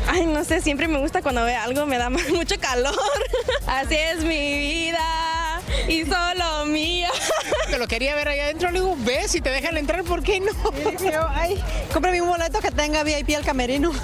Ay, 0.07 0.27
no 0.27 0.45
sé, 0.45 0.61
siempre 0.61 0.89
me 0.89 1.01
gusta 1.01 1.23
cuando 1.23 1.43
ve 1.43 1.55
algo, 1.55 1.87
me 1.87 1.97
da 1.97 2.11
mucho 2.35 2.61
calor. 2.61 2.95
Así 3.67 3.95
es 3.95 4.25
mi 4.25 4.59
vida 4.59 5.61
y 5.89 6.05
solo 6.05 6.40
lo 7.81 7.89
quería 7.89 8.15
ver 8.15 8.29
allá 8.29 8.45
adentro, 8.45 8.71
le 8.71 8.81
digo, 8.81 8.95
ve, 8.99 9.27
si 9.27 9.41
te 9.41 9.49
dejan 9.49 9.79
entrar, 9.79 10.05
¿por 10.05 10.23
qué 10.23 10.39
no? 10.39 10.53
Ay, 11.31 11.59
cómprame 11.95 12.21
un 12.21 12.29
boleto 12.29 12.61
que 12.61 12.71
tenga 12.71 13.03
VIP 13.03 13.31
al 13.37 13.45
camerino. 13.45 13.91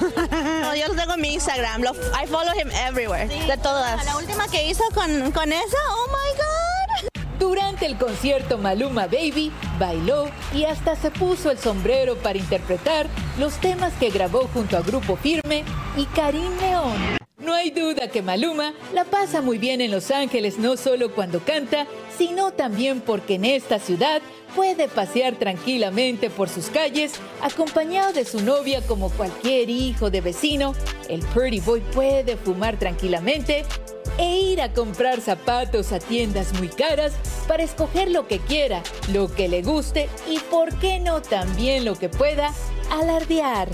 No, 0.66 0.74
yo 0.74 0.88
lo 0.88 0.94
tengo 0.94 1.14
en 1.14 1.20
mi 1.20 1.34
Instagram, 1.34 1.82
lo, 1.82 1.92
I 1.92 2.26
follow 2.26 2.52
him 2.58 2.70
everywhere, 2.88 3.28
de 3.28 3.56
todas. 3.58 4.04
La 4.04 4.16
última 4.16 4.48
que 4.48 4.66
hizo 4.66 4.82
con, 4.94 5.30
con 5.30 5.52
esa, 5.52 5.76
oh 5.90 6.06
my 6.08 6.38
God. 6.38 7.08
Durante 7.38 7.86
el 7.86 7.96
concierto 7.98 8.58
Maluma 8.58 9.06
Baby 9.06 9.52
bailó 9.78 10.28
y 10.54 10.64
hasta 10.64 10.96
se 10.96 11.10
puso 11.10 11.50
el 11.50 11.58
sombrero 11.58 12.16
para 12.16 12.38
interpretar 12.38 13.06
los 13.38 13.54
temas 13.60 13.92
que 14.00 14.10
grabó 14.10 14.48
junto 14.52 14.76
a 14.76 14.80
Grupo 14.80 15.16
Firme 15.16 15.64
y 15.96 16.06
Karim 16.06 16.56
León. 16.60 17.25
No 17.46 17.54
hay 17.54 17.70
duda 17.70 18.08
que 18.08 18.22
Maluma 18.22 18.74
la 18.92 19.04
pasa 19.04 19.40
muy 19.40 19.58
bien 19.58 19.80
en 19.80 19.92
Los 19.92 20.10
Ángeles 20.10 20.58
no 20.58 20.76
solo 20.76 21.14
cuando 21.14 21.38
canta, 21.38 21.86
sino 22.18 22.50
también 22.50 23.00
porque 23.00 23.36
en 23.36 23.44
esta 23.44 23.78
ciudad 23.78 24.20
puede 24.56 24.88
pasear 24.88 25.36
tranquilamente 25.36 26.28
por 26.28 26.48
sus 26.48 26.66
calles 26.70 27.12
acompañado 27.40 28.12
de 28.12 28.24
su 28.24 28.40
novia 28.40 28.84
como 28.84 29.10
cualquier 29.10 29.70
hijo 29.70 30.10
de 30.10 30.22
vecino. 30.22 30.74
El 31.08 31.20
Pretty 31.20 31.60
Boy 31.60 31.82
puede 31.94 32.36
fumar 32.36 32.80
tranquilamente 32.80 33.64
e 34.18 34.40
ir 34.40 34.60
a 34.60 34.72
comprar 34.72 35.20
zapatos 35.20 35.92
a 35.92 36.00
tiendas 36.00 36.52
muy 36.54 36.68
caras 36.68 37.12
para 37.46 37.62
escoger 37.62 38.10
lo 38.10 38.26
que 38.26 38.40
quiera, 38.40 38.82
lo 39.12 39.32
que 39.32 39.46
le 39.46 39.62
guste 39.62 40.08
y, 40.28 40.40
por 40.40 40.76
qué 40.80 40.98
no, 40.98 41.22
también 41.22 41.84
lo 41.84 41.94
que 41.94 42.08
pueda 42.08 42.52
alardear. 42.90 43.68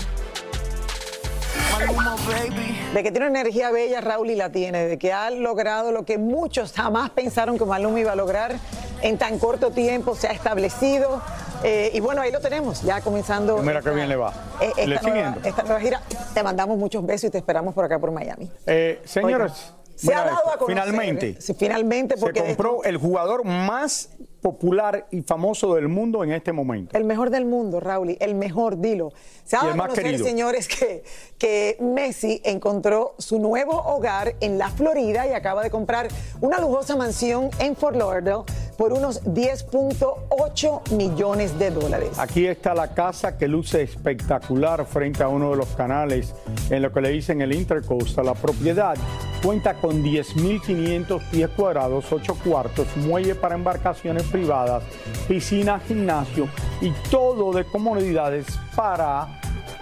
De 2.93 3.01
que 3.03 3.11
tiene 3.11 3.27
una 3.27 3.39
energía 3.41 3.71
bella, 3.71 4.01
Raúl 4.01 4.29
y 4.29 4.35
la 4.35 4.51
tiene. 4.51 4.85
De 4.87 4.97
que 4.99 5.11
ha 5.11 5.29
logrado 5.31 5.91
lo 5.91 6.05
que 6.05 6.17
muchos 6.17 6.73
jamás 6.73 7.09
pensaron 7.09 7.57
que 7.57 7.65
Maluma 7.65 7.99
iba 7.99 8.11
a 8.11 8.15
lograr 8.15 8.55
en 9.01 9.17
tan 9.17 9.39
corto 9.39 9.71
tiempo, 9.71 10.15
se 10.15 10.27
ha 10.27 10.31
establecido. 10.31 11.21
Eh, 11.63 11.91
y 11.93 11.99
bueno, 12.01 12.21
ahí 12.21 12.31
lo 12.31 12.39
tenemos, 12.39 12.81
ya 12.83 13.01
comenzando. 13.01 13.57
Mira 13.57 13.81
qué 13.81 13.89
bien 13.91 14.09
le 14.09 14.15
va. 14.15 14.31
eh, 14.61 14.71
¿Le 14.85 14.95
esta, 14.95 15.07
siguen 15.07 15.23
nueva, 15.31 15.37
esta 15.47 15.63
nueva 15.63 15.79
gira. 15.79 16.01
Te 16.33 16.43
mandamos 16.43 16.77
muchos 16.77 17.05
besos 17.05 17.25
y 17.25 17.31
te 17.31 17.37
esperamos 17.39 17.73
por 17.73 17.83
acá 17.85 17.97
por 17.99 18.11
Miami. 18.11 18.49
Eh, 18.67 19.01
señores, 19.05 19.73
Se 19.95 20.13
ha 20.13 20.23
dado 20.25 20.49
a 20.53 20.57
conocer. 20.57 20.67
finalmente, 20.67 21.37
finalmente, 21.57 22.15
porque 22.17 22.41
se 22.41 22.47
compró 22.47 22.83
el 22.83 22.97
jugador 22.97 23.43
más 23.43 24.09
popular 24.43 25.07
y 25.09 25.21
famoso 25.21 25.73
del 25.73 25.87
mundo 25.87 26.23
en 26.23 26.33
este 26.33 26.51
momento. 26.51 26.95
El 26.95 27.05
mejor 27.05 27.31
del 27.31 27.45
mundo, 27.45 27.79
Raúl, 27.79 28.17
el 28.19 28.35
mejor, 28.35 28.77
dilo. 28.79 29.13
Se 29.45 29.55
ha 29.55 29.61
dado 29.61 29.71
a 29.81 29.87
conocer, 29.87 30.19
señores, 30.19 30.67
que, 30.67 31.03
que 31.39 31.77
Messi 31.79 32.41
encontró 32.43 33.15
su 33.17 33.39
nuevo 33.39 33.71
hogar 33.71 34.35
en 34.41 34.57
la 34.57 34.69
Florida 34.69 35.25
y 35.25 35.31
acaba 35.31 35.63
de 35.63 35.71
comprar 35.71 36.09
una 36.41 36.59
lujosa 36.59 36.95
mansión 36.95 37.49
en 37.59 37.75
Fort 37.75 37.95
Lauderdale 37.95 38.43
por 38.77 38.93
unos 38.93 39.23
10.8 39.23 40.91
millones 40.91 41.57
de 41.59 41.71
dólares. 41.71 42.17
Aquí 42.17 42.45
está 42.45 42.73
la 42.73 42.93
casa 42.93 43.37
que 43.37 43.47
luce 43.47 43.81
espectacular 43.81 44.85
frente 44.85 45.23
a 45.23 45.27
uno 45.27 45.51
de 45.51 45.57
los 45.57 45.69
canales 45.69 46.33
en 46.69 46.81
lo 46.81 46.91
que 46.91 47.01
le 47.01 47.09
dicen 47.09 47.41
el 47.41 47.53
Intercoastal. 47.53 48.25
La 48.25 48.33
propiedad 48.33 48.95
cuenta 49.43 49.73
con 49.75 50.03
10.500 50.03 51.21
pies 51.29 51.49
cuadrados, 51.49 52.11
8 52.11 52.37
cuartos, 52.43 52.87
muelle 52.97 53.35
para 53.35 53.55
embarcaciones 53.55 54.23
privadas, 54.23 54.83
piscina, 55.27 55.79
gimnasio 55.79 56.47
y 56.81 56.91
todo 57.09 57.51
de 57.51 57.65
comodidades 57.65 58.45
para 58.75 59.39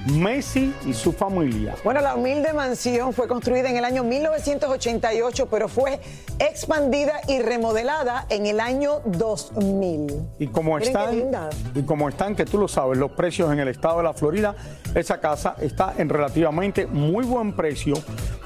Messi 0.07 0.73
y 0.85 0.93
su 0.93 1.11
familia. 1.11 1.75
Bueno, 1.83 2.01
la 2.01 2.15
humilde 2.15 2.53
mansión 2.53 3.13
fue 3.13 3.27
construida 3.27 3.69
en 3.69 3.77
el 3.77 3.85
año 3.85 4.03
1988, 4.03 5.47
pero 5.49 5.67
fue 5.67 5.99
expandida 6.39 7.21
y 7.27 7.39
remodelada 7.39 8.25
en 8.29 8.47
el 8.47 8.59
año 8.59 9.01
2000. 9.05 10.29
Y 10.39 10.47
como 10.47 10.77
están, 10.79 11.29
y 11.75 11.83
como 11.83 12.09
están, 12.09 12.35
que 12.35 12.45
tú 12.45 12.57
lo 12.57 12.67
sabes, 12.67 12.97
los 12.97 13.11
precios 13.11 13.51
en 13.51 13.59
el 13.59 13.67
estado 13.67 13.97
de 13.97 14.03
la 14.03 14.13
Florida, 14.13 14.55
esa 14.95 15.19
casa 15.19 15.55
está 15.61 15.93
en 15.97 16.09
relativamente 16.09 16.87
muy 16.87 17.23
buen 17.23 17.53
precio, 17.55 17.93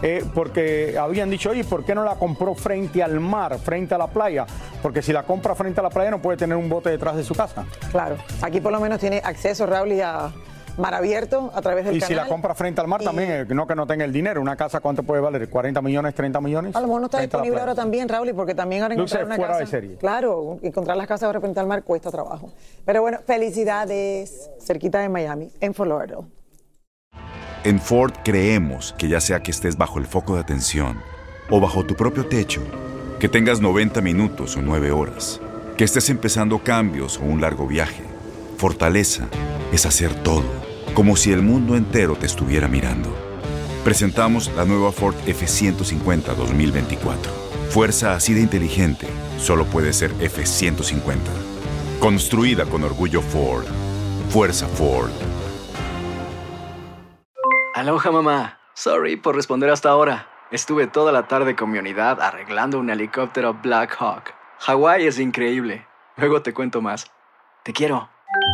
eh, 0.02 0.26
porque 0.34 0.98
habían 1.00 1.30
dicho, 1.30 1.52
oye, 1.52 1.64
¿por 1.64 1.86
qué 1.86 1.96
no 1.96 2.04
la 2.04 2.16
compró 2.16 2.54
frente 2.56 3.02
al 3.02 3.20
mar, 3.20 3.58
frente 3.60 3.96
a 3.96 3.98
la 3.98 4.08
playa? 4.08 4.46
Porque 4.82 5.02
si 5.02 5.14
la 5.14 5.24
compra 5.24 5.56
frente 5.56 5.80
a 5.80 5.84
la 5.84 5.90
playa 5.90 6.12
no 6.12 6.22
puede 6.22 6.38
tener 6.38 6.58
un 6.58 6.70
bote 6.70 6.90
detrás 6.90 7.16
de 7.16 7.24
su 7.24 7.34
casa. 7.34 7.66
Claro, 7.92 8.18
aquí 8.42 8.60
por 8.60 8.74
lo 8.74 8.80
menos 8.80 9.00
tiene 9.00 9.22
acceso, 9.24 9.66
Raúl, 9.66 9.94
y 9.94 10.02
a 10.02 10.32
mar 10.78 10.94
abierto 10.94 11.52
a 11.54 11.62
través 11.62 11.86
del 11.86 11.96
Y 11.96 12.00
canal. 12.00 12.08
si 12.08 12.16
la 12.16 12.28
compra 12.28 12.54
frente 12.56 12.82
al 12.82 12.88
mar 12.88 13.02
Y- 13.02 13.06
también, 13.06 13.32
eh, 13.32 13.46
no 13.50 13.66
que 13.68 13.76
no 13.76 13.88
tenga 13.88 14.04
el 14.06 14.12
dinero, 14.12 14.42
una 14.42 14.56
casa 14.56 14.80
cuánto 14.80 15.04
puede 15.04 15.22
valer, 15.22 15.50
40 15.50 15.82
millones, 15.82 16.14
30 16.16 16.42
millones. 16.42 16.76
A 16.76 16.82
lo 16.82 16.88
mejor 16.88 17.02
no 17.02 17.06
está 17.08 17.20
disponible 17.22 17.60
ahora 17.60 17.76
también, 17.76 18.10
Raúl, 18.10 18.30
y 18.30 18.34
porque 18.34 18.54
también 18.56 18.84
ahora 18.84 18.96
Luce 18.96 19.16
encontrar 19.16 19.26
una 19.26 19.36
fuera 19.36 19.52
casa. 19.54 19.60
de 19.66 19.68
serie. 19.68 19.96
Claro, 19.98 20.60
encontrar 20.62 20.98
las 20.98 21.08
casas 21.08 21.24
ahora 21.28 21.40
frente 21.40 21.60
al 21.60 21.68
mar 21.68 21.84
cuesta 21.84 22.12
trabajo. 22.12 22.52
Pero 22.86 23.02
bueno, 23.02 23.20
felicidades, 23.26 24.50
cerquita 24.60 25.00
de 25.00 25.10
Miami, 25.10 25.50
en 25.60 25.74
Fort 25.74 25.90
Lauderdale. 25.90 26.28
En 27.64 27.80
Ford 27.80 28.14
creemos 28.24 28.94
que 28.98 29.08
ya 29.08 29.20
sea 29.20 29.42
que 29.42 29.52
estés 29.52 29.78
bajo 29.78 29.98
el 29.98 30.06
foco 30.06 30.36
de 30.36 30.42
atención 30.42 31.02
o 31.50 31.60
bajo 31.60 31.84
tu 31.86 31.96
propio 31.96 32.28
techo, 32.28 32.62
que 33.20 33.28
tengas 33.30 33.60
90 33.62 34.02
minutos 34.02 34.56
o 34.58 34.62
9 34.62 34.92
horas, 34.92 35.40
que 35.78 35.84
estés 35.84 36.10
empezando 36.10 36.60
cambios 36.60 37.18
o 37.20 37.24
un 37.24 37.42
largo 37.42 37.66
viaje, 37.66 38.04
fortaleza 38.56 39.28
es 39.72 39.86
hacer 39.86 40.14
todo, 40.24 40.46
como 40.94 41.16
si 41.16 41.32
el 41.32 41.42
mundo 41.42 41.76
entero 41.76 42.16
te 42.16 42.26
estuviera 42.26 42.68
mirando. 42.68 43.14
Presentamos 43.84 44.52
la 44.56 44.66
nueva 44.66 44.92
Ford 44.92 45.16
F150 45.28 46.36
2024. 46.36 47.32
Fuerza 47.70 48.16
así 48.16 48.34
de 48.34 48.42
inteligente 48.42 49.08
solo 49.38 49.66
puede 49.66 49.94
ser 49.94 50.12
F150. 50.16 51.18
Construida 52.00 52.66
con 52.66 52.84
orgullo 52.84 53.22
Ford. 53.22 53.66
Fuerza 54.30 54.68
Ford. 54.68 55.12
Aloha 57.76 58.12
mamá. 58.12 58.60
Sorry 58.74 59.18
por 59.18 59.36
responder 59.36 59.70
hasta 59.70 59.90
ahora. 59.90 60.28
Estuve 60.52 60.88
toda 60.88 61.12
la 61.12 61.28
tarde 61.28 61.56
con 61.56 61.72
mi 61.72 61.78
unidad 61.78 62.22
arreglando 62.22 62.80
un 62.80 62.90
helicóptero 62.90 63.54
Black 63.54 63.96
Hawk. 64.00 64.34
Hawái 64.60 65.06
es 65.06 65.20
increíble. 65.20 65.86
Luego 66.18 66.42
te 66.42 66.54
cuento 66.54 66.82
más. 66.82 67.12
Te 67.64 67.74
quiero. 67.74 68.15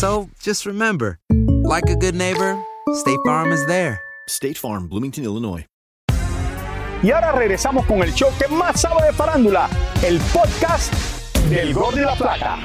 So 0.00 0.30
just 0.40 0.64
remember, 0.64 1.18
like 1.62 1.90
a 1.90 1.94
good 1.94 2.14
neighbor, 2.14 2.58
State 2.94 3.18
Farm 3.26 3.52
is 3.52 3.66
there. 3.66 4.00
State 4.28 4.56
Farm, 4.56 4.88
Bloomington, 4.88 5.24
Illinois. 5.24 5.66
Y 7.02 7.10
ahora 7.10 7.32
regresamos 7.32 7.84
con 7.84 8.02
el 8.02 8.14
show 8.14 8.30
que 8.38 8.48
más 8.48 8.80
sabe 8.80 9.04
de 9.04 9.12
farándula, 9.12 9.68
el 10.02 10.18
podcast 10.32 10.90
del 11.50 11.74
Gol 11.74 11.96
de 11.96 12.00
la 12.00 12.14
Plata. 12.14 12.60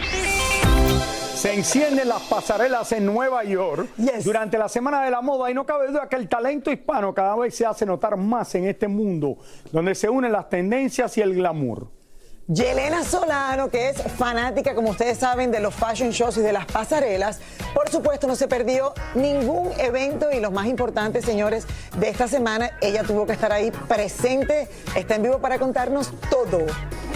Se 1.35 1.53
encienden 1.53 2.07
las 2.07 2.21
pasarelas 2.21 2.93
en 2.93 3.05
Nueva 3.05 3.43
York 3.43 3.89
durante 4.23 4.57
la 4.57 4.69
Semana 4.69 5.03
de 5.03 5.11
la 5.11 5.19
Moda 5.19 5.51
y 5.51 5.53
no 5.53 5.65
cabe 5.65 5.87
duda 5.87 6.07
que 6.07 6.15
el 6.15 6.29
talento 6.29 6.71
hispano 6.71 7.13
cada 7.13 7.35
vez 7.35 7.53
se 7.53 7.65
hace 7.65 7.85
notar 7.85 8.15
más 8.15 8.55
en 8.55 8.63
este 8.63 8.87
mundo 8.87 9.39
donde 9.73 9.93
se 9.93 10.07
unen 10.07 10.31
las 10.31 10.47
tendencias 10.47 11.17
y 11.17 11.21
el 11.21 11.35
glamour. 11.35 11.89
Yelena 12.47 13.03
Solano, 13.03 13.69
que 13.69 13.89
es 13.89 13.99
fanática, 14.19 14.75
como 14.75 14.91
ustedes 14.91 15.17
saben, 15.17 15.49
de 15.49 15.59
los 15.59 15.73
fashion 15.73 16.11
shows 16.11 16.37
y 16.37 16.41
de 16.41 16.53
las 16.53 16.67
pasarelas, 16.67 17.39
por 17.73 17.89
supuesto 17.89 18.27
no 18.27 18.35
se 18.35 18.47
perdió 18.47 18.93
ningún 19.15 19.71
evento 19.79 20.31
y 20.31 20.39
los 20.39 20.51
más 20.51 20.67
importantes, 20.67 21.25
señores, 21.25 21.65
de 21.97 22.07
esta 22.07 22.27
semana. 22.27 22.69
Ella 22.81 23.01
tuvo 23.01 23.25
que 23.25 23.33
estar 23.33 23.51
ahí 23.51 23.71
presente, 23.87 24.67
está 24.95 25.15
en 25.15 25.23
vivo 25.23 25.39
para 25.39 25.57
contarnos 25.57 26.13
todo. 26.29 26.67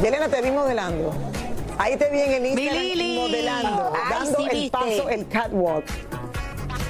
Yelena, 0.02 0.30
te 0.30 0.42
vi 0.42 0.50
modelando. 0.50 1.14
Ahí 1.78 1.96
te 1.96 2.10
vi 2.10 2.22
en 2.22 2.32
el 2.32 2.46
Instagram 2.48 3.16
modelando, 3.16 3.94
dando 4.10 4.48
el 4.50 4.72
paso, 4.72 5.10
el 5.10 5.28
catwalk. 5.28 5.86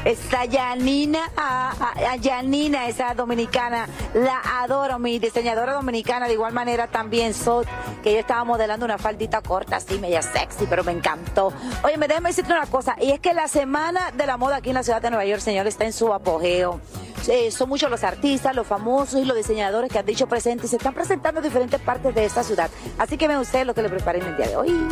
Está 0.06 0.46
Yanina, 0.46 1.29
a, 1.36 1.94
a, 2.12 2.15
Yanina, 2.15 2.88
esa 2.88 3.13
dominicana, 3.13 3.88
la 4.13 4.62
adoro, 4.62 4.98
mi 4.98 5.20
diseñadora 5.20 5.74
dominicana, 5.74 6.27
de 6.27 6.34
igual 6.34 6.53
manera 6.53 6.88
también 6.88 7.34
Sot, 7.34 7.68
que 8.01 8.12
ella 8.12 8.22
estaba 8.22 8.46
modelando 8.46 8.86
una 8.86 8.98
faldita 8.98 9.41
corta, 9.41 9.75
así, 9.75 10.00
media 10.00 10.22
sexy, 10.22 10.65
pero 10.70 10.86
me 10.86 10.94
encantó. 10.94 11.51
Oye, 11.84 11.98
me 11.98 12.08
déjame 12.08 12.29
decirte 12.29 12.53
una 12.53 12.65
cosa, 12.65 12.96
y 13.01 13.12
es 13.12 13.20
que 13.20 13.34
la 13.34 13.50
semana 13.50 14.12
de 14.12 14.25
la 14.25 14.38
moda 14.38 14.58
aquí 14.58 14.70
en 14.70 14.75
la 14.75 14.84
ciudad 14.84 15.01
de 15.01 15.10
Nueva 15.10 15.25
York, 15.25 15.41
señor, 15.41 15.68
está 15.68 15.84
en 15.84 15.94
su 15.94 16.13
apogeo. 16.13 16.79
Eh, 17.27 17.51
son 17.51 17.68
muchos 17.68 17.91
los 17.91 18.03
artistas, 18.06 18.56
los 18.56 18.65
famosos 18.65 19.22
y 19.22 19.25
los 19.25 19.36
diseñadores 19.36 19.91
que 19.91 20.00
han 20.00 20.06
dicho 20.06 20.27
presentes, 20.27 20.70
se 20.70 20.77
están 20.77 20.94
presentando 20.94 21.41
en 21.41 21.44
diferentes 21.44 21.79
partes 21.82 22.15
de 22.15 22.24
esta 22.24 22.44
ciudad. 22.44 22.70
Así 22.98 23.18
que 23.18 23.27
vean 23.27 23.41
ustedes 23.41 23.68
lo 23.68 23.74
que 23.74 23.82
le 23.82 23.89
preparé 23.89 24.20
en 24.20 24.27
el 24.27 24.38
día 24.38 24.48
de 24.48 24.56
hoy. 24.56 24.88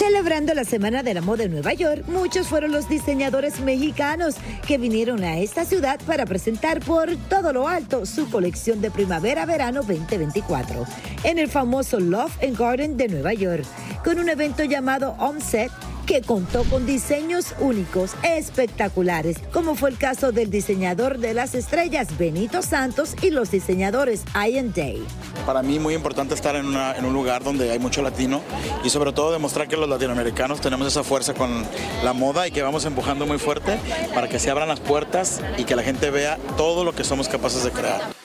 Celebrando 0.00 0.54
la 0.54 0.64
Semana 0.64 1.02
de 1.02 1.12
la 1.12 1.20
Moda 1.20 1.44
en 1.44 1.50
Nueva 1.50 1.74
York, 1.74 2.04
muchos 2.08 2.48
fueron 2.48 2.72
los 2.72 2.88
diseñadores 2.88 3.60
mexicanos 3.60 4.36
que 4.66 4.78
vinieron 4.78 5.22
a 5.22 5.36
esta 5.36 5.66
ciudad 5.66 6.00
para 6.06 6.24
presentar 6.24 6.80
por 6.80 7.14
todo 7.28 7.52
lo 7.52 7.68
alto 7.68 8.06
su 8.06 8.30
colección 8.30 8.80
de 8.80 8.90
primavera-verano 8.90 9.82
2024 9.82 10.86
en 11.24 11.38
el 11.38 11.48
famoso 11.48 12.00
Love 12.00 12.32
and 12.42 12.56
Garden 12.56 12.96
de 12.96 13.08
Nueva 13.08 13.34
York, 13.34 13.66
con 14.02 14.18
un 14.18 14.30
evento 14.30 14.64
llamado 14.64 15.16
Onset 15.18 15.70
que 16.10 16.22
contó 16.22 16.64
con 16.64 16.86
diseños 16.86 17.54
únicos, 17.60 18.16
espectaculares, 18.24 19.36
como 19.52 19.76
fue 19.76 19.90
el 19.90 19.96
caso 19.96 20.32
del 20.32 20.50
diseñador 20.50 21.18
de 21.18 21.34
las 21.34 21.54
estrellas 21.54 22.18
Benito 22.18 22.62
Santos 22.62 23.14
y 23.22 23.30
los 23.30 23.52
diseñadores 23.52 24.24
Ian 24.34 24.72
Day. 24.72 25.06
Para 25.46 25.62
mí 25.62 25.78
muy 25.78 25.94
importante 25.94 26.34
estar 26.34 26.56
en, 26.56 26.66
un 26.66 27.12
lugar 27.12 27.44
donde 27.44 27.70
hay 27.70 27.78
mucho 27.78 28.02
latino 28.02 28.42
y 28.82 28.90
sobre 28.90 29.12
todo 29.12 29.30
demostrar 29.30 29.68
que 29.68 29.76
los 29.76 29.88
latinoamericanos 29.88 30.60
tenemos 30.60 30.88
esa 30.88 31.04
fuerza 31.04 31.32
con 31.32 31.64
la 32.02 32.12
moda 32.12 32.48
y 32.48 32.50
que 32.50 32.62
vamos 32.62 32.84
empujando 32.86 33.24
muy 33.24 33.38
fuerte 33.38 33.78
para 34.12 34.28
que 34.28 34.40
se 34.40 34.50
abran 34.50 34.66
las 34.66 34.80
puertas 34.80 35.40
y 35.58 35.62
que 35.62 35.76
la 35.76 35.84
gente 35.84 36.10
vea 36.10 36.38
todo 36.56 36.82
lo 36.82 36.92
que 36.92 37.04
somos 37.04 37.28
capaces 37.28 37.62
de 37.62 37.70
crear. 37.70 38.19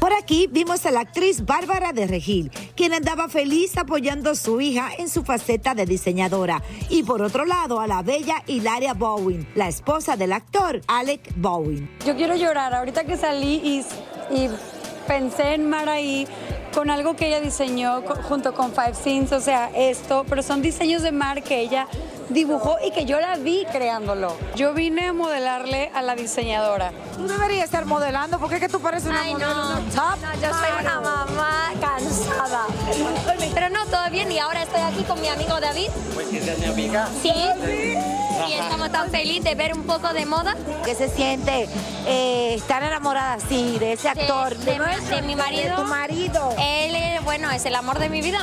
Por 0.00 0.14
aquí 0.14 0.48
vimos 0.50 0.86
a 0.86 0.90
la 0.90 1.00
actriz 1.00 1.44
Bárbara 1.44 1.92
de 1.92 2.06
Regil, 2.06 2.50
quien 2.74 2.94
andaba 2.94 3.28
feliz 3.28 3.76
apoyando 3.76 4.30
a 4.30 4.34
su 4.34 4.58
hija 4.62 4.88
en 4.96 5.10
su 5.10 5.24
faceta 5.24 5.74
de 5.74 5.84
diseñadora. 5.84 6.62
Y 6.88 7.02
por 7.02 7.20
otro 7.20 7.44
lado, 7.44 7.80
a 7.80 7.86
la 7.86 8.00
bella 8.02 8.42
Hilaria 8.46 8.94
Bowen, 8.94 9.46
la 9.54 9.68
esposa 9.68 10.16
del 10.16 10.32
actor 10.32 10.80
Alec 10.86 11.20
Bowen. 11.36 11.90
Yo 12.06 12.16
quiero 12.16 12.34
llorar. 12.34 12.74
Ahorita 12.74 13.04
que 13.04 13.18
salí 13.18 13.84
y, 14.30 14.48
pensé 15.06 15.54
en 15.54 15.68
Maraí 15.68 16.26
con 16.72 16.88
algo 16.88 17.14
que 17.14 17.26
ella 17.26 17.40
diseñó 17.40 18.02
junto 18.26 18.54
con 18.54 18.72
Five 18.72 18.94
Scenes, 18.94 19.32
o 19.32 19.40
sea, 19.40 19.70
esto, 19.76 20.24
pero 20.28 20.42
son 20.42 20.62
diseños 20.62 21.02
de 21.02 21.12
mar 21.12 21.42
que 21.42 21.60
ella 21.60 21.86
dibujó 22.30 22.76
y 22.84 22.90
que 22.90 23.04
yo 23.04 23.20
la 23.20 23.36
vi 23.36 23.64
creándolo. 23.70 24.36
Yo 24.56 24.72
vine 24.74 25.06
a 25.08 25.12
modelarle 25.12 25.90
a 25.94 26.02
la 26.02 26.14
diseñadora. 26.14 26.92
Tú 27.16 27.26
deberías 27.26 27.64
estar 27.64 27.84
modelando, 27.84 28.38
porque 28.38 28.56
es 28.56 28.60
que 28.60 28.68
tú 28.68 28.80
pareces 28.80 29.10
una 29.10 29.22
Ay, 29.22 29.32
modelo, 29.34 29.54
no. 29.54 29.66
una 29.68 29.78
top 29.90 30.18
No, 30.22 30.34
yo 30.40 30.48
soy 30.54 30.70
una 30.80 31.00
mamá 31.00 31.72
cansada. 31.80 32.62
Pero 33.54 33.68
no, 33.70 33.84
todo 33.86 34.10
bien. 34.10 34.30
Y 34.32 34.38
ahora 34.38 34.62
estoy 34.62 34.80
aquí 34.80 35.02
con 35.04 35.20
mi 35.20 35.28
amigo 35.28 35.60
David. 35.60 35.88
Pues 36.14 36.28
que 36.28 36.40
seas 36.40 36.58
mi 36.58 36.66
amiga. 36.66 37.08
Sí. 37.22 37.32
Y 38.48 38.52
estamos 38.54 38.90
tan 38.90 39.10
felices 39.10 39.44
de 39.44 39.54
ver 39.54 39.74
un 39.74 39.82
poco 39.84 40.12
de 40.14 40.24
moda. 40.24 40.56
¿Qué 40.84 40.94
se 40.94 41.08
siente 41.10 41.68
eh, 42.06 42.54
estar 42.54 42.82
enamorada 42.82 43.34
así 43.34 43.78
de 43.78 43.92
ese 43.92 44.12
De- 44.14 44.20
actor? 44.22 44.56
de, 44.56 44.78
de 44.78 45.22
mi 45.22 45.36
marido. 45.36 45.76
De 45.76 45.82
tu 45.82 45.84
marido. 45.84 46.54
Él, 46.58 46.94
es, 46.94 47.22
bueno, 47.24 47.50
es 47.50 47.64
el 47.66 47.74
amor 47.74 47.98
de 47.98 48.08
mi 48.08 48.22
vida. 48.22 48.40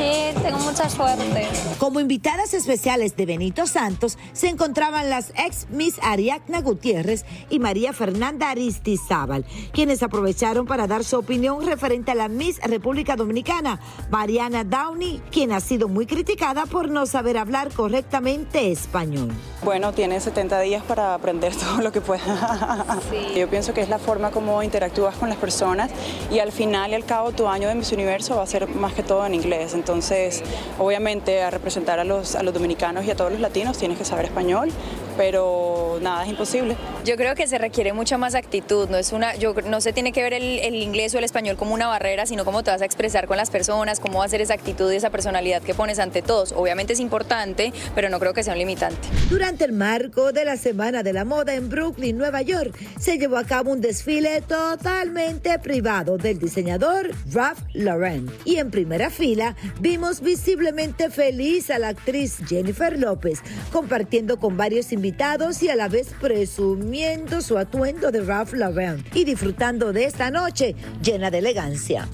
Sí, 0.00 0.40
tengo 0.42 0.58
mucha 0.60 0.88
suerte. 0.88 1.46
Como 1.78 2.00
invitadas 2.00 2.54
especiales 2.54 3.16
de 3.16 3.26
Benito 3.26 3.66
Santos 3.66 4.16
se 4.32 4.48
encontraban 4.48 5.10
las 5.10 5.30
ex 5.36 5.66
Miss 5.68 6.00
Ariadna 6.02 6.62
Gutiérrez 6.62 7.26
y 7.50 7.58
María 7.58 7.92
Fernanda 7.92 8.48
Aristizábal, 8.48 9.44
quienes 9.72 10.02
aprovecharon 10.02 10.64
para 10.64 10.86
dar 10.86 11.04
su 11.04 11.18
opinión 11.18 11.66
referente 11.66 12.12
a 12.12 12.14
la 12.14 12.28
Miss 12.28 12.58
República 12.62 13.14
Dominicana, 13.14 13.78
Mariana 14.10 14.64
Downey, 14.64 15.20
quien 15.30 15.52
ha 15.52 15.60
sido 15.60 15.86
muy 15.86 16.06
criticada 16.06 16.64
por 16.64 16.88
no 16.88 17.04
saber 17.04 17.36
hablar 17.36 17.70
correctamente 17.70 18.72
español. 18.72 19.28
Bueno, 19.62 19.92
tiene 19.92 20.18
70 20.18 20.60
días 20.60 20.82
para 20.82 21.12
aprender 21.12 21.54
todo 21.56 21.82
lo 21.82 21.92
que 21.92 22.00
pueda. 22.00 22.86
Yo 23.36 23.50
pienso 23.50 23.74
que 23.74 23.82
es 23.82 23.90
la 23.90 23.98
forma 23.98 24.30
como 24.30 24.62
interactúas 24.62 25.14
con 25.16 25.28
las 25.28 25.36
personas 25.36 25.90
y 26.30 26.38
al 26.38 26.52
final 26.52 26.92
y 26.92 26.94
al 26.94 27.04
cabo 27.04 27.32
tu 27.32 27.48
año 27.48 27.68
de 27.68 27.74
Miss 27.74 27.92
Universo 27.92 28.36
va 28.36 28.44
a 28.44 28.46
ser 28.46 28.66
más 28.66 28.94
que 28.94 29.02
todo 29.02 29.26
en 29.26 29.34
inglés. 29.34 29.74
Entonces, 29.74 29.89
obviamente 30.78 31.42
a 31.42 31.50
representar 31.50 31.98
a 31.98 32.04
los, 32.04 32.34
a 32.34 32.42
los 32.42 32.54
dominicanos 32.54 33.04
y 33.04 33.10
a 33.10 33.16
todos 33.16 33.32
los 33.32 33.40
latinos 33.40 33.78
tienes 33.78 33.98
que 33.98 34.04
saber 34.04 34.26
español, 34.26 34.70
pero 35.16 35.98
nada 36.00 36.24
es 36.24 36.30
imposible. 36.30 36.76
Yo 37.04 37.16
creo 37.16 37.34
que 37.34 37.46
se 37.46 37.58
requiere 37.58 37.92
mucha 37.92 38.18
más 38.18 38.34
actitud, 38.34 38.88
no 38.88 38.96
es 38.96 39.12
una, 39.12 39.34
yo 39.36 39.54
no 39.66 39.80
se 39.80 39.92
tiene 39.92 40.12
que 40.12 40.22
ver 40.22 40.32
el, 40.32 40.58
el 40.60 40.76
inglés 40.76 41.14
o 41.14 41.18
el 41.18 41.24
español 41.24 41.56
como 41.56 41.74
una 41.74 41.86
barrera, 41.88 42.26
sino 42.26 42.44
cómo 42.44 42.62
te 42.62 42.70
vas 42.70 42.82
a 42.82 42.84
expresar 42.84 43.26
con 43.26 43.36
las 43.36 43.50
personas, 43.50 44.00
cómo 44.00 44.20
va 44.20 44.24
a 44.24 44.28
ser 44.28 44.40
esa 44.40 44.54
actitud 44.54 44.90
y 44.92 44.96
esa 44.96 45.10
personalidad 45.10 45.62
que 45.62 45.74
pones 45.74 45.98
ante 45.98 46.22
todos. 46.22 46.52
Obviamente 46.52 46.92
es 46.92 47.00
importante, 47.00 47.72
pero 47.94 48.08
no 48.08 48.18
creo 48.18 48.32
que 48.32 48.42
sea 48.42 48.52
un 48.52 48.58
limitante. 48.58 48.96
Durante 49.28 49.64
el 49.64 49.72
marco 49.72 50.32
de 50.32 50.44
la 50.44 50.56
Semana 50.56 51.02
de 51.02 51.12
la 51.12 51.24
Moda 51.24 51.54
en 51.54 51.68
Brooklyn, 51.68 52.16
Nueva 52.16 52.42
York, 52.42 52.74
se 52.98 53.18
llevó 53.18 53.36
a 53.36 53.44
cabo 53.44 53.72
un 53.72 53.80
desfile 53.80 54.40
totalmente 54.42 55.58
privado 55.58 56.16
del 56.16 56.38
diseñador 56.38 57.10
Ralph 57.32 57.60
Lauren. 57.72 58.30
Y 58.44 58.56
en 58.56 58.70
primera 58.70 59.10
fila 59.10 59.56
vimos 59.80 60.20
visiblemente 60.20 61.10
feliz 61.10 61.70
a 61.70 61.78
la 61.78 61.88
actriz 61.88 62.38
Jennifer 62.46 62.98
López, 62.98 63.42
compartiendo 63.72 64.38
con 64.38 64.56
varios 64.56 64.92
invitados 64.92 65.62
y 65.62 65.68
a 65.68 65.76
la 65.76 65.88
vez 65.88 66.08
presumiendo 66.20 67.40
su 67.40 67.58
atuendo 67.58 68.10
de 68.10 68.20
Ralph 68.22 68.52
Lauren 68.52 69.04
y 69.14 69.24
disfrutando 69.24 69.92
de 69.92 70.04
esta 70.04 70.30
noche 70.30 70.74
llena 71.02 71.30
de 71.30 71.38
elegancia. 71.38 72.08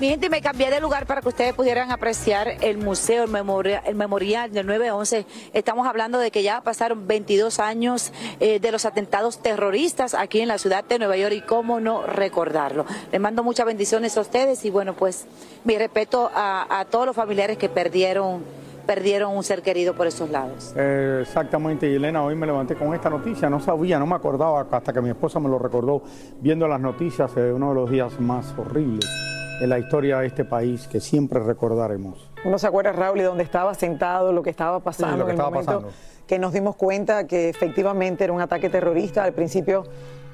Mi 0.00 0.08
gente, 0.10 0.30
me 0.30 0.40
cambié 0.40 0.70
de 0.70 0.78
lugar 0.78 1.06
para 1.06 1.20
que 1.22 1.28
ustedes 1.28 1.54
pudieran 1.54 1.90
apreciar 1.90 2.46
el 2.60 2.78
museo, 2.78 3.24
el 3.24 3.30
memorial, 3.30 3.82
el 3.84 3.96
memorial 3.96 4.52
del 4.52 4.64
9-11. 4.68 5.26
Estamos 5.52 5.88
hablando 5.88 6.20
de 6.20 6.30
que 6.30 6.44
ya 6.44 6.60
pasaron 6.60 7.08
22 7.08 7.58
años 7.58 8.12
eh, 8.38 8.60
de 8.60 8.70
los 8.70 8.84
atentados 8.84 9.42
terroristas 9.42 10.14
aquí 10.14 10.40
en 10.40 10.46
la 10.46 10.58
ciudad 10.58 10.84
de 10.84 11.00
Nueva 11.00 11.16
York 11.16 11.34
y 11.34 11.40
cómo 11.40 11.80
no 11.80 12.06
recordarlo. 12.06 12.86
Les 13.10 13.20
mando 13.20 13.42
muchas 13.42 13.66
bendiciones 13.66 14.16
a 14.16 14.20
ustedes 14.20 14.64
y 14.64 14.70
bueno, 14.70 14.94
pues 14.94 15.26
mi 15.64 15.76
respeto 15.76 16.30
a, 16.32 16.86
todos 16.92 17.06
los 17.06 17.16
familiares 17.16 17.58
que 17.58 17.68
perdieron, 17.68 18.44
perdieron 18.86 19.36
un 19.36 19.42
ser 19.42 19.62
querido 19.62 19.94
por 19.94 20.06
esos 20.06 20.30
lados. 20.30 20.74
Eh, 20.76 21.22
exactamente, 21.22 21.92
Elena, 21.92 22.22
hoy 22.22 22.36
me 22.36 22.46
levanté 22.46 22.76
con 22.76 22.94
esta 22.94 23.10
noticia, 23.10 23.50
no 23.50 23.58
sabía, 23.58 23.98
no 23.98 24.06
me 24.06 24.14
acordaba 24.14 24.64
hasta 24.70 24.92
que 24.92 25.00
mi 25.00 25.08
esposa 25.08 25.40
me 25.40 25.48
lo 25.48 25.58
recordó 25.58 26.04
viendo 26.40 26.68
las 26.68 26.80
noticias 26.80 27.34
de 27.34 27.52
uno 27.52 27.70
de 27.70 27.74
los 27.74 27.90
días 27.90 28.20
más 28.20 28.54
horribles 28.56 29.37
en 29.60 29.68
la 29.68 29.78
historia 29.78 30.18
de 30.20 30.26
este 30.26 30.44
país 30.44 30.86
que 30.88 31.00
siempre 31.00 31.40
recordaremos. 31.40 32.30
Uno 32.44 32.58
se 32.58 32.66
acuerda, 32.66 32.92
Raúl, 32.92 33.18
y 33.20 33.22
dónde 33.22 33.42
estaba 33.44 33.74
sentado, 33.74 34.32
lo 34.32 34.42
que 34.42 34.50
estaba 34.50 34.80
pasando 34.80 35.14
Sí, 35.14 35.18
lo 35.18 35.26
que 35.26 35.32
en 35.32 35.38
el 35.38 35.44
momento 35.44 35.66
pasando. 35.66 35.92
que 36.26 36.38
nos 36.38 36.52
dimos 36.52 36.76
cuenta 36.76 37.26
que 37.26 37.48
efectivamente 37.48 38.24
era 38.24 38.32
un 38.32 38.40
ataque 38.40 38.68
terrorista. 38.68 39.24
Al 39.24 39.32
principio, 39.32 39.84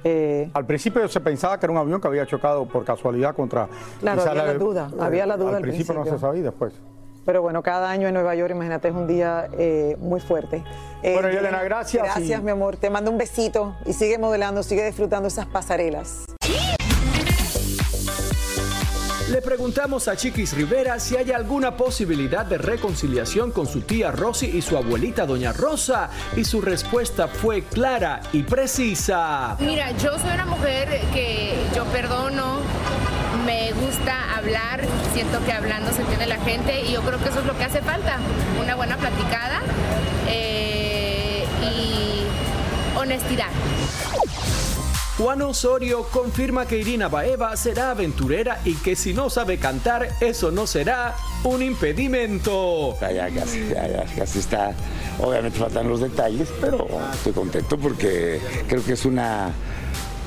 eh, 0.04 0.50
Al 0.52 0.66
principio 0.66 1.08
se 1.08 1.20
pensaba 1.20 1.58
que 1.58 1.64
era 1.66 1.72
un 1.72 1.78
avión 1.78 2.00
que 2.00 2.08
había 2.08 2.26
chocado 2.26 2.66
por 2.66 2.84
casualidad 2.84 3.34
contra... 3.34 3.68
Claro, 4.00 4.20
había 4.22 4.44
la 4.44 4.54
duda, 4.54 4.90
había 5.00 5.24
la 5.26 5.36
duda 5.38 5.50
Al 5.50 5.56
al 5.56 5.62
principio, 5.62 5.94
no 5.94 6.04
se 6.04 6.18
sabía 6.18 6.40
y 6.40 6.42
después. 6.44 6.74
pero 7.24 7.40
bueno, 7.40 7.62
cada 7.62 7.88
año 7.90 8.06
en 8.06 8.12
Nueva 8.12 8.34
York, 8.34 8.50
imagínate, 8.50 8.88
es 8.88 8.94
un 8.94 9.06
día 9.06 9.48
eh, 9.56 9.96
muy 9.98 10.20
fuerte. 10.20 10.62
Eh, 11.02 11.14
Bueno, 11.14 11.30
Yelena, 11.30 11.62
gracias 11.62 12.02
Gracias, 12.04 12.40
y- 12.40 12.42
mi 12.42 12.50
amor. 12.50 12.76
Te 12.76 12.90
mando 12.90 13.10
un 13.10 13.16
besito 13.16 13.74
y 13.86 13.94
sigue 13.94 14.18
modelando, 14.18 14.62
sigue 14.62 14.84
disfrutando 14.84 15.28
esas 15.28 15.46
pasarelas. 15.46 16.26
Le 19.30 19.40
preguntamos 19.40 20.06
a 20.08 20.16
Chiquis 20.16 20.52
Rivera 20.52 21.00
si 21.00 21.16
hay 21.16 21.32
alguna 21.32 21.78
posibilidad 21.78 22.44
de 22.44 22.58
reconciliación 22.58 23.52
con 23.52 23.66
su 23.66 23.80
tía 23.80 24.10
Rosy 24.10 24.50
y 24.54 24.60
su 24.60 24.76
abuelita 24.76 25.24
Doña 25.24 25.54
Rosa, 25.54 26.10
y 26.36 26.44
su 26.44 26.60
respuesta 26.60 27.26
fue 27.26 27.62
clara 27.62 28.20
y 28.34 28.42
precisa. 28.42 29.56
Mira, 29.60 29.92
yo 29.92 30.18
soy 30.18 30.30
una 30.34 30.44
mujer 30.44 31.00
que 31.14 31.54
yo 31.74 31.84
perdono, 31.86 32.58
me 33.46 33.72
gusta 33.72 34.36
hablar, 34.36 34.82
siento 35.14 35.42
que 35.46 35.52
hablando 35.52 35.90
se 35.92 36.02
entiende 36.02 36.26
la 36.26 36.38
gente 36.40 36.82
y 36.82 36.92
yo 36.92 37.00
creo 37.00 37.18
que 37.18 37.30
eso 37.30 37.40
es 37.40 37.46
lo 37.46 37.56
que 37.56 37.64
hace 37.64 37.80
falta, 37.80 38.18
una 38.62 38.74
buena 38.74 38.98
platicada 38.98 39.62
eh, 40.28 41.46
y 41.62 42.98
honestidad. 42.98 43.48
Juan 45.16 45.42
Osorio 45.42 46.02
confirma 46.10 46.66
que 46.66 46.78
Irina 46.78 47.08
Baeva 47.08 47.56
será 47.56 47.92
aventurera 47.92 48.60
y 48.64 48.74
que 48.74 48.96
si 48.96 49.14
no 49.14 49.30
sabe 49.30 49.58
cantar, 49.58 50.08
eso 50.20 50.50
no 50.50 50.66
será 50.66 51.14
un 51.44 51.62
impedimento. 51.62 52.96
Ya, 53.00 53.30
casi, 53.30 53.68
ya, 53.68 54.04
casi 54.16 54.40
está. 54.40 54.74
Obviamente 55.20 55.58
faltan 55.58 55.88
los 55.88 56.00
detalles, 56.00 56.48
pero 56.60 56.88
estoy 57.12 57.32
contento 57.32 57.78
porque 57.78 58.40
creo 58.66 58.84
que 58.84 58.94
es 58.94 59.04
una 59.04 59.52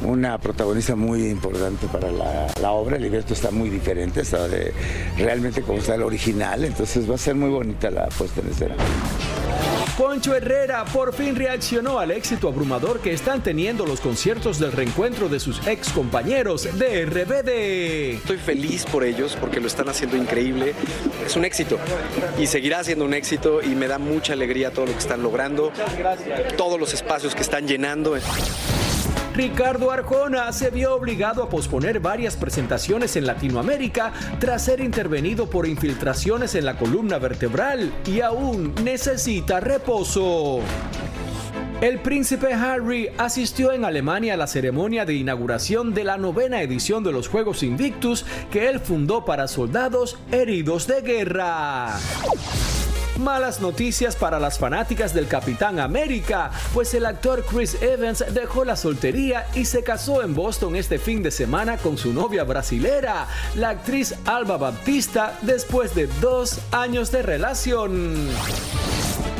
una 0.03 0.37
protagonista 0.37 0.95
muy 0.95 1.27
importante 1.27 1.87
para 1.87 2.11
la, 2.11 2.71
obra. 2.71 2.97
El 2.97 3.03
libreto 3.03 3.33
está 3.33 3.51
muy 3.51 3.69
diferente, 3.69 4.21
está 4.21 4.47
de, 4.47 4.73
realmente 5.17 5.61
como 5.63 5.79
está 5.79 5.95
el 5.95 6.03
original, 6.03 6.63
entonces 6.63 7.09
va 7.09 7.15
a 7.15 7.17
ser 7.17 7.35
muy 7.35 7.49
bonita 7.49 7.89
la 7.89 8.07
puesta 8.07 8.41
en 8.41 8.47
escena. 8.49 8.75
Poncho 9.97 10.35
Herrera 10.35 10.85
por 10.85 11.11
fin 11.11 11.35
reaccionó 11.35 11.97
al 11.97 12.11
éxito 12.11 12.47
abrumador 12.47 12.99
que 12.99 13.13
están 13.13 13.41
teniendo 13.41 13.83
los 13.83 13.99
conciertos 13.99 14.59
del 14.59 14.71
reencuentro 14.71 15.27
de 15.27 15.39
sus 15.39 15.65
ex 15.67 15.89
compañeros 15.89 16.67
de 16.77 17.03
RBD. 17.07 18.17
Estoy 18.17 18.37
feliz 18.37 18.85
por 18.85 19.03
ellos 19.03 19.35
porque 19.41 19.59
lo 19.59 19.65
están 19.65 19.89
haciendo 19.89 20.15
increíble. 20.15 20.75
Es 21.25 21.35
un 21.35 21.45
éxito 21.45 21.79
y 22.37 22.45
seguirá 22.45 22.83
siendo 22.83 23.05
un 23.05 23.15
éxito 23.15 23.63
y 23.63 23.69
me 23.69 23.87
da 23.87 23.97
mucha 23.97 24.33
alegría 24.33 24.69
todo 24.69 24.85
lo 24.85 24.91
que 24.91 24.99
están 24.99 25.23
logrando, 25.23 25.71
todos 26.57 26.79
los 26.79 26.93
espacios 26.93 27.33
que 27.33 27.41
están 27.41 27.67
llenando. 27.67 28.15
Ricardo 29.37 29.91
Arjona 29.91 30.51
se 30.51 30.71
vio 30.71 30.95
obligado 30.95 31.43
a 31.43 31.49
posponer 31.49 31.99
varias 31.99 32.35
presentaciones 32.35 33.15
en 33.17 33.27
Latinoamérica 33.27 34.11
tras 34.39 34.65
ser 34.65 34.79
intervenido 34.79 35.47
por 35.47 35.67
infiltraciones 35.67 36.55
en 36.55 36.65
la 36.65 36.75
columna 36.75 37.19
vertebral 37.19 37.93
y 38.07 38.21
aún 38.21 38.73
necesita 38.83 39.59
reposo. 39.59 40.61
El 41.81 41.99
príncipe 41.99 42.51
Harry 42.51 43.11
asistió 43.19 43.73
en 43.73 43.85
Alemania 43.85 44.33
a 44.33 44.37
la 44.37 44.47
ceremonia 44.47 45.05
de 45.05 45.13
inauguración 45.13 45.93
de 45.93 46.03
la 46.03 46.17
novena 46.17 46.63
edición 46.63 47.03
de 47.03 47.11
los 47.11 47.27
Juegos 47.27 47.61
Invictus 47.61 48.25
que 48.51 48.69
él 48.69 48.79
fundó 48.79 49.23
para 49.23 49.47
soldados 49.47 50.17
heridos 50.31 50.87
de 50.87 51.01
guerra. 51.01 51.99
Malas 53.19 53.61
noticias 53.61 54.15
para 54.15 54.39
las 54.39 54.59
fanáticas 54.59 55.13
del 55.13 55.27
Capitán 55.27 55.79
América, 55.79 56.51
pues 56.73 56.93
el 56.93 57.05
actor 57.05 57.43
Chris 57.45 57.81
Evans 57.81 58.23
dejó 58.33 58.63
la 58.63 58.75
soltería 58.75 59.47
y 59.55 59.65
se 59.65 59.83
casó 59.83 60.23
en 60.23 60.35
Boston 60.35 60.75
este 60.75 60.99
fin 60.99 61.23
de 61.23 61.31
semana 61.31 61.77
con 61.77 61.97
su 61.97 62.13
novia 62.13 62.43
brasilera, 62.43 63.27
la 63.55 63.69
actriz 63.69 64.13
Alba 64.25 64.57
Baptista, 64.57 65.37
después 65.41 65.95
de 65.95 66.07
dos 66.21 66.59
años 66.71 67.11
de 67.11 67.23
relación. 67.23 68.29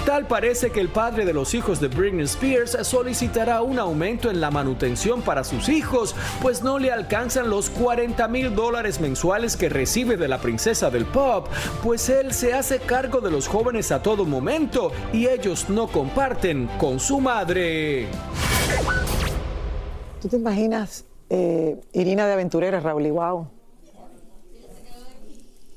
Tal 0.08 0.26
parece 0.26 0.72
que 0.72 0.80
el 0.80 0.88
padre 0.88 1.26
de 1.26 1.34
los 1.34 1.54
hijos 1.54 1.82
de 1.82 1.90
Britney 1.90 2.24
Spears 2.24 2.78
solicitará 2.88 3.62
un 3.62 3.78
aumento 3.78 4.32
en 4.32 4.40
la 4.40 4.50
manutención 4.50 5.22
para 5.22 5.44
sus 5.44 5.68
hijos, 5.68 6.16
pues 6.42 6.64
no 6.64 6.80
le 6.80 6.94
alcanzan 6.94 7.50
los 7.50 7.70
40 7.70 8.26
mil 8.30 8.56
dólares 8.56 9.02
mensuales 9.02 9.58
que 9.58 9.68
recibe 9.68 10.16
de 10.16 10.30
la 10.30 10.38
princesa 10.38 10.90
del 10.90 11.04
pop, 11.04 11.50
pues 11.84 12.08
él 12.08 12.32
se 12.32 12.54
hace 12.54 12.80
cargo 12.80 13.20
de 13.20 13.32
los 13.32 13.50
jóvenes 13.50 13.92
a 13.92 14.02
todo 14.02 14.24
momento 14.24 14.94
y 15.12 15.28
ellos 15.28 15.68
no 15.68 15.88
comparten 15.88 16.70
con 16.78 17.02
su 17.02 17.20
madre. 17.20 18.08
¿Tú 20.22 20.30
te 20.30 20.38
imaginas 20.38 21.04
eh, 21.30 21.82
Irina 21.92 22.28
de 22.28 22.32
Aventurera, 22.32 22.80
Raúl? 22.80 23.12
Wow. 23.12 23.57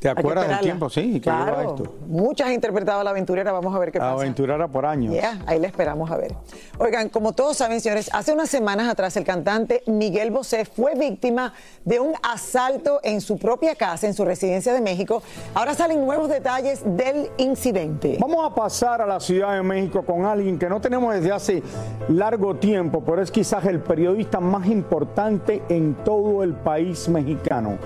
¿Te 0.01 0.09
acuerdas 0.09 0.49
del 0.49 0.61
tiempo? 0.61 0.89
Sí, 0.89 1.21
claro. 1.21 1.61
esto. 1.61 1.95
Muchas 2.07 2.47
han 2.47 2.55
interpretado 2.55 3.01
a 3.01 3.05
la 3.05 3.11
aventurera, 3.11 3.53
vamos 3.53 3.75
a 3.75 3.79
ver 3.79 3.93
qué 3.93 3.99
pasa. 3.99 4.13
Aventurera 4.13 4.67
por 4.67 4.87
años. 4.87 5.15
Ya, 5.15 5.39
ahí 5.47 5.61
le 5.61 5.67
esperamos 5.67 6.11
a 6.11 6.17
ver. 6.17 6.35
Oigan, 6.79 7.11
como 7.11 7.35
todos 7.35 7.59
saben, 7.59 7.83
señores, 7.83 8.09
hace 8.15 8.33
unas 8.33 8.49
semanas 8.49 8.89
atrás 8.89 9.15
el 9.19 9.25
cantante 9.25 9.83
Miguel 9.87 10.31
Bosé 10.31 10.65
fue 10.65 10.95
víctima 10.95 11.53
de 11.85 12.01
un 12.01 12.15
asalto 12.23 13.01
en 13.03 13.21
su 13.21 13.39
propia 13.39 13.75
casa, 13.75 14.07
en 14.07 14.15
su 14.15 14.25
residencia 14.25 14.73
de 14.73 14.81
México. 14.81 15.23
Ahora 15.53 15.75
salen 15.75 16.03
nuevos 16.03 16.31
detalles 16.31 16.81
del 16.83 17.29
incidente. 17.37 18.17
Vamos 18.19 18.51
a 18.51 18.55
pasar 18.55 19.03
a 19.03 19.07
la 19.07 19.21
Ciudad 19.21 19.53
de 19.53 19.63
México 19.63 20.03
con 20.03 20.25
alguien 20.25 20.59
que 20.59 20.71
no 20.71 20.81
tenemos 20.81 21.13
desde 21.13 21.31
hace 21.31 21.63
largo 22.09 22.57
tiempo, 22.57 23.03
pero 23.05 23.21
es 23.21 23.31
quizás 23.31 23.67
el 23.67 23.81
periodista 23.81 24.41
más 24.41 24.67
importante 24.67 25.63
en 25.69 25.95
todo 26.05 26.43
el 26.43 26.55
país 26.55 27.07
mexicano. 27.07 27.77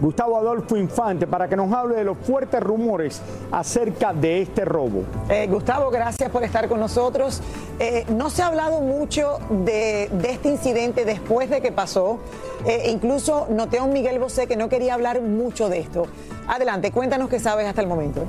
Gustavo 0.00 0.36
Adolfo 0.36 0.76
Infante 0.76 1.26
para 1.26 1.48
que 1.48 1.56
nos 1.56 1.63
hable 1.72 1.96
de 1.96 2.04
los 2.04 2.18
fuertes 2.18 2.60
rumores 2.60 3.20
acerca 3.50 4.12
de 4.12 4.42
este 4.42 4.64
robo. 4.64 5.04
Eh, 5.28 5.46
Gustavo, 5.46 5.90
gracias 5.90 6.30
por 6.30 6.42
estar 6.42 6.68
con 6.68 6.80
nosotros. 6.80 7.40
Eh, 7.78 8.04
no 8.08 8.30
se 8.30 8.42
ha 8.42 8.46
hablado 8.46 8.80
mucho 8.80 9.38
de, 9.50 10.10
este 10.28 10.48
incidente 10.48 11.04
después 11.04 11.50
de 11.50 11.60
que 11.60 11.72
pasó. 11.72 12.18
Eh, 12.66 12.90
incluso 12.90 13.46
noté 13.50 13.78
a 13.78 13.82
un 13.82 13.92
Miguel 13.92 14.18
Bosé 14.18 14.46
que 14.46 14.56
no 14.56 14.68
quería 14.68 14.94
hablar 14.94 15.20
mucho 15.20 15.68
de 15.68 15.80
esto. 15.80 16.06
Adelante, 16.48 16.90
cuéntanos 16.90 17.28
qué 17.28 17.38
sabes 17.38 17.66
hasta 17.66 17.80
el 17.80 17.86
momento. 17.86 18.24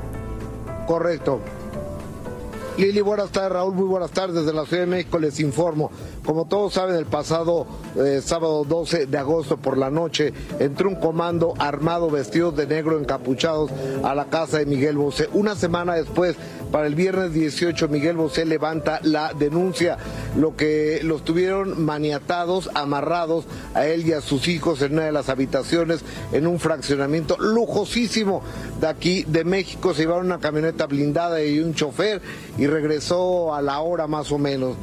Correcto. 0.87 1.39
Lili, 2.77 2.99
buenas 2.99 3.31
tardes, 3.31 3.53
Raúl, 3.53 3.73
muy 3.73 3.85
buenas 3.85 4.11
tardes. 4.11 4.35
Desde 4.35 4.51
la 4.51 4.65
Ciudad 4.65 4.83
de 4.83 4.87
México 4.87 5.17
les 5.17 5.39
informo. 5.39 5.91
Como 6.25 6.45
todos 6.45 6.73
saben, 6.73 6.97
el 6.97 7.05
pasado 7.05 7.65
eh, 7.95 8.19
sábado 8.21 8.65
12 8.65 9.05
de 9.05 9.17
agosto 9.17 9.55
por 9.55 9.77
la 9.77 9.89
noche 9.89 10.33
entró 10.59 10.89
un 10.89 10.95
comando 10.95 11.53
armado 11.57 12.09
vestido 12.09 12.51
de 12.51 12.67
negro 12.67 12.99
encapuchados 12.99 13.71
a 14.03 14.13
la 14.13 14.25
casa 14.25 14.57
de 14.57 14.65
Miguel 14.65 14.97
Bosé. 14.97 15.29
Una 15.31 15.55
semana 15.55 15.95
después, 15.95 16.35
para 16.71 16.87
el 16.87 16.95
viernes 16.95 17.33
18, 17.33 17.87
Miguel 17.87 18.17
Bosé 18.17 18.45
levanta 18.45 18.99
la 19.03 19.33
denuncia, 19.33 19.97
lo 20.37 20.55
que 20.55 20.99
los 21.03 21.23
tuvieron 21.23 21.83
maniatados, 21.83 22.69
amarrados 22.73 23.45
a 23.73 23.85
él 23.85 24.05
y 24.07 24.13
a 24.13 24.21
sus 24.21 24.47
hijos 24.47 24.81
en 24.81 24.93
una 24.93 25.03
de 25.03 25.11
las 25.11 25.29
habitaciones 25.29 26.01
en 26.31 26.47
un 26.47 26.59
fraccionamiento 26.59 27.37
lujosísimo 27.39 28.41
de 28.79 28.87
aquí 28.87 29.23
de 29.27 29.43
México. 29.43 29.93
Se 29.93 30.01
llevaron 30.01 30.25
una 30.25 30.39
camioneta 30.39 30.85
blindada 30.85 31.43
y 31.43 31.59
un 31.59 31.73
chofer 31.73 32.21
y 32.57 32.67
regresó 32.67 33.53
a 33.53 33.61
la 33.61 33.79
hora 33.79 34.07
más 34.07 34.31
o 34.31 34.37
menos. 34.37 34.75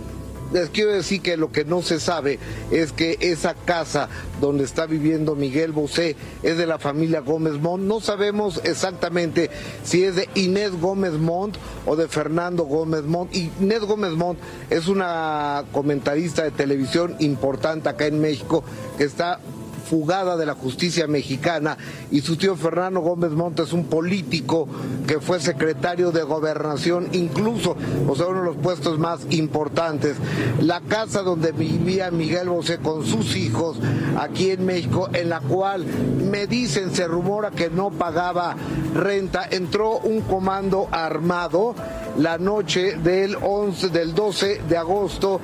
Les 0.53 0.69
quiero 0.69 0.93
decir 0.93 1.23
que 1.23 1.37
lo 1.37 1.51
que 1.51 1.65
no 1.65 1.83
se 1.83 1.99
sabe 1.99 2.39
es 2.71 2.93
que 2.93 3.17
esa 3.21 3.55
casa 3.55 4.09
donde 4.41 4.65
está 4.65 4.87
viviendo 4.87 5.35
Miguel 5.35 5.73
Bosé 5.73 6.17
es 6.43 6.59
de 6.59 6.67
la 6.67 6.79
familia 6.79 7.21
Gómez 7.21 7.55
Montt. 7.55 7.85
No 7.85 8.01
sabemos 8.01 8.61
exactamente 8.65 9.51
si 9.83 10.05
es 10.05 10.17
de 10.17 10.29
Inés 10.35 10.73
Gómez 10.73 11.15
Montt 11.15 11.57
o 11.87 11.97
de 11.97 12.09
Fernando 12.09 12.65
Gómez 12.65 13.05
Montt. 13.05 13.35
Inés 13.35 13.81
Gómez 13.81 14.13
Montt 14.13 14.39
es 14.69 14.89
una 14.89 15.65
comentarista 15.73 16.43
de 16.43 16.51
televisión 16.51 17.17
importante 17.19 17.89
acá 17.89 18.07
en 18.07 18.21
México 18.21 18.63
que 18.99 19.05
está 19.05 19.41
fugada 19.93 20.39
de 20.39 20.47
la 20.47 20.55
justicia 20.55 21.07
mexicana 21.07 21.77
y 22.11 22.23
su 22.23 22.37
tío 22.37 22.57
Fernando 22.57 23.01
Gómez 23.01 23.33
Montes, 23.33 23.75
un 23.75 23.85
político 23.85 24.67
que 25.07 25.21
fue 25.21 25.39
secretario 25.39 26.13
de 26.13 26.23
gobernación, 26.23 27.09
incluso, 27.13 27.77
o 28.09 28.17
sea, 28.17 28.29
uno 28.29 28.41
de 28.41 28.47
los 28.47 28.57
puestos 28.57 28.99
más 28.99 29.21
importantes. 29.29 30.17
La 30.63 30.81
casa 30.81 31.21
donde 31.21 31.53
vivía 31.53 32.11
Miguel 32.11 32.49
Bosé 32.49 32.79
con 32.79 33.05
sus 33.05 33.37
hijos 33.37 33.77
aquí 34.19 34.53
en 34.53 34.65
México, 34.65 35.11
en 35.13 35.29
la 35.29 35.41
cual 35.41 35.85
me 35.85 36.47
dicen, 36.47 36.95
se 36.95 37.07
rumora 37.07 37.51
que 37.51 37.69
no 37.69 37.91
pagaba 37.91 38.57
renta, 38.95 39.47
entró 39.51 39.99
un 39.99 40.23
comando 40.23 40.89
armado 40.91 41.75
la 42.17 42.39
noche 42.39 42.97
del 42.97 43.37
11 43.43 43.91
del 43.91 44.15
12 44.15 44.63
de 44.67 44.77
agosto 44.79 45.39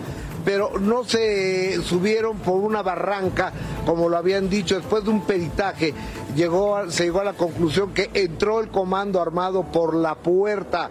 pero 0.49 0.79
no 0.79 1.05
se 1.05 1.79
subieron 1.83 2.39
por 2.39 2.55
una 2.55 2.81
barranca, 2.81 3.53
como 3.85 4.09
lo 4.09 4.17
habían 4.17 4.49
dicho, 4.49 4.77
después 4.77 5.05
de 5.05 5.11
un 5.11 5.27
peritaje, 5.27 5.93
llegó, 6.35 6.91
se 6.91 7.05
llegó 7.05 7.21
a 7.21 7.25
la 7.25 7.35
conclusión 7.35 7.93
que 7.93 8.09
entró 8.15 8.61
el 8.61 8.69
comando 8.69 9.21
armado 9.21 9.65
por 9.65 9.95
la 9.95 10.15
puerta. 10.15 10.89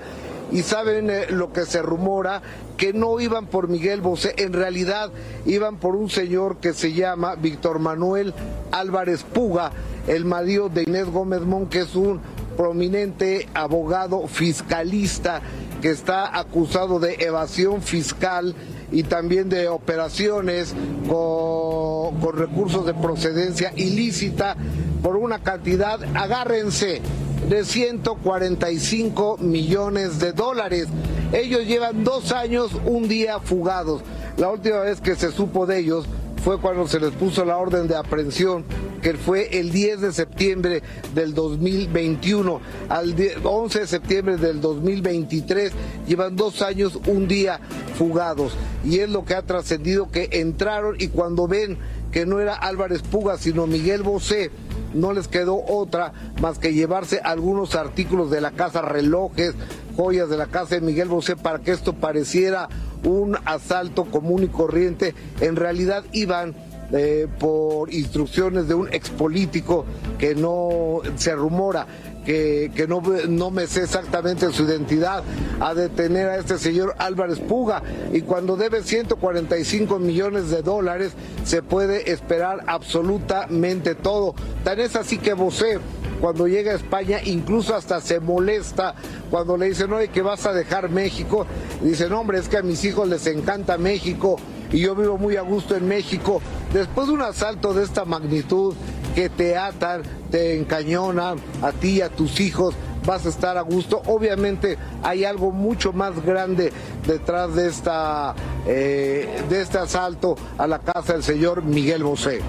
Y 0.52 0.62
saben 0.62 1.10
eh, 1.10 1.26
lo 1.32 1.52
que 1.54 1.66
se 1.66 1.82
rumora, 1.82 2.44
que 2.78 2.94
no 2.94 3.20
iban 3.20 3.48
por 3.48 3.68
Miguel 3.68 4.00
Bosé, 4.00 4.36
en 4.38 4.54
realidad 4.54 5.10
iban 5.48 5.78
por 5.78 5.96
un 5.96 6.12
señor 6.12 6.58
que 6.58 6.74
se 6.74 6.94
llama 6.94 7.34
Víctor 7.34 7.80
Manuel 7.80 8.36
Álvarez 8.72 9.24
Puga, 9.24 9.72
el 10.06 10.24
marido 10.24 10.70
de 10.70 10.84
Inés 10.84 11.08
Gómez 11.08 11.42
Mon, 11.42 11.66
que 11.66 11.80
es 11.80 11.96
un 11.96 12.22
prominente 12.56 13.50
abogado 13.56 14.28
fiscalista 14.28 15.42
que 15.82 15.90
está 15.90 16.38
acusado 16.38 17.00
de 17.00 17.16
evasión 17.20 17.82
fiscal 17.82 18.56
y 18.92 19.04
también 19.04 19.50
de 19.50 19.68
operaciones 19.68 20.74
con, 21.08 22.38
recursos 22.38 22.86
de 22.86 22.94
procedencia 22.94 23.74
ilícita 23.76 24.56
por 25.02 25.18
una 25.18 25.40
cantidad, 25.40 26.00
agárrense, 26.16 27.02
de 27.50 27.64
145 27.64 29.38
millones 29.40 30.20
de 30.20 30.34
dólares. 30.34 30.88
Ellos 31.32 31.66
llevan 31.66 32.04
dos 32.04 32.32
años, 32.32 32.72
un 32.86 33.08
día 33.08 33.40
fugados. 33.40 34.02
La 34.38 34.50
última 34.50 34.80
vez 34.80 35.02
que 35.02 35.16
se 35.16 35.32
supo 35.32 35.66
de 35.66 35.80
ellos 35.80 36.06
fue 36.44 36.60
cuando 36.60 36.88
se 36.88 37.00
les 37.00 37.12
puso 37.12 37.44
la 37.46 37.58
orden 37.58 37.88
de 37.88 37.96
aprehensión, 37.96 38.64
que 39.02 39.14
fue 39.16 39.60
el 39.60 39.72
10 39.72 40.02
de 40.02 40.14
septiembre 40.14 40.84
del 41.14 41.34
2021. 41.34 42.60
Al 42.90 43.16
11 43.44 43.80
de 43.80 43.88
septiembre 43.88 44.38
del 44.38 44.62
2023 44.62 45.72
llevan 46.08 46.36
dos 46.36 46.62
años, 46.62 47.00
un 47.08 47.28
día 47.28 47.60
fugados. 47.98 48.54
Y 48.86 49.00
es 49.00 49.10
lo 49.10 49.26
que 49.26 49.36
ha 49.36 49.42
trascendido 49.42 50.10
que 50.10 50.30
entraron 50.34 50.96
y 51.00 51.08
cuando 51.10 51.48
ven 51.48 51.78
que 52.12 52.26
no 52.26 52.40
era 52.40 52.56
Álvarez 52.56 53.02
Puga, 53.02 53.38
sino 53.38 53.68
Miguel 53.68 54.04
Bosé, 54.04 54.52
no 54.94 55.14
les 55.14 55.28
quedó 55.28 55.64
otra 55.68 56.14
más 56.42 56.58
que 56.58 56.74
llevarse 56.74 57.20
algunos 57.24 57.76
artículos 57.76 58.32
de 58.32 58.42
la 58.42 58.52
casa, 58.52 58.82
relojes, 58.82 59.54
joyas 59.96 60.30
de 60.30 60.38
la 60.38 60.48
casa 60.48 60.76
de 60.76 60.82
Miguel 60.82 61.10
Bosé 61.10 61.36
para 61.36 61.60
que 61.60 61.72
esto 61.72 61.94
pareciera 61.94 62.70
un 63.04 63.38
asalto 63.46 64.06
común 64.06 64.44
y 64.44 64.48
corriente. 64.48 65.14
En 65.42 65.56
realidad 65.56 66.04
iban 66.12 66.56
eh, 66.92 67.28
por 67.40 67.94
instrucciones 67.94 68.68
de 68.68 68.74
un 68.74 68.88
expolítico 68.94 69.86
que 70.18 70.36
no 70.36 71.02
se 71.18 71.36
rumora 71.36 71.86
que, 72.28 72.86
no, 72.90 73.02
no, 73.30 73.52
me 73.52 73.68
sé 73.68 73.84
exactamente 73.84 74.52
su 74.52 74.64
identidad, 74.64 75.24
a 75.62 75.74
detener 75.74 76.28
a 76.28 76.38
este 76.38 76.58
señor 76.58 76.94
Álvarez 76.98 77.40
Puga. 77.40 77.82
Y 78.12 78.22
cuando 78.22 78.58
debe 78.58 78.84
145 78.84 79.98
millones 80.00 80.50
de 80.50 80.62
dólares, 80.62 81.14
se 81.46 81.64
puede 81.64 82.12
esperar 82.12 82.66
absolutamente 82.68 83.96
todo. 83.96 84.36
Tan 84.66 84.82
es 84.82 84.98
así 84.98 85.18
que 85.18 85.34
Bosé 85.34 85.80
cuando 86.22 86.48
llega 86.48 86.72
a 86.72 86.76
España 86.76 87.20
incluso 87.24 87.76
hasta 87.76 88.02
se 88.02 88.20
molesta 88.20 88.96
cuando 89.30 89.58
le 89.58 89.70
dicen, 89.70 89.92
oye, 89.94 90.08
que 90.10 90.22
vas 90.22 90.46
a 90.46 90.54
dejar 90.54 90.90
México. 90.90 91.46
Y 91.82 91.90
dicen, 91.90 92.14
hombre, 92.14 92.40
es 92.40 92.48
que 92.48 92.58
a 92.58 92.64
mis 92.64 92.84
hijos 92.86 93.08
les 93.08 93.28
encanta 93.28 93.78
México 93.78 94.38
y 94.72 94.80
yo 94.80 94.96
vivo 94.96 95.18
muy 95.18 95.38
a 95.38 95.42
gusto 95.42 95.76
en 95.76 95.88
México. 95.88 96.42
Después 96.74 97.08
de 97.08 97.14
un 97.14 97.22
asalto 97.22 97.74
de 97.74 97.84
esta 97.84 98.06
magnitud, 98.06 98.76
que 99.18 99.30
te 99.30 99.58
atan, 99.58 100.04
te 100.30 100.60
encañonan 100.60 101.40
a 101.64 101.72
ti 101.72 101.98
y 101.98 102.02
a 102.02 102.10
tus 102.10 102.40
hijos, 102.40 102.76
vas 103.04 103.26
a 103.26 103.30
estar 103.30 103.58
a 103.58 103.62
gusto. 103.62 104.04
Obviamente 104.06 104.78
hay 105.02 105.26
algo 105.26 105.52
mucho 105.52 105.92
más 105.92 106.24
grande 106.24 106.72
detrás 107.08 107.56
de, 107.56 107.68
esta, 107.68 108.36
eh, 108.68 109.42
de 109.50 109.62
este 109.62 109.80
asalto 109.80 110.36
a 110.56 110.68
la 110.68 110.78
casa 110.78 111.14
del 111.14 111.24
señor 111.24 111.64
Miguel 111.64 112.04
Bosé. 112.04 112.42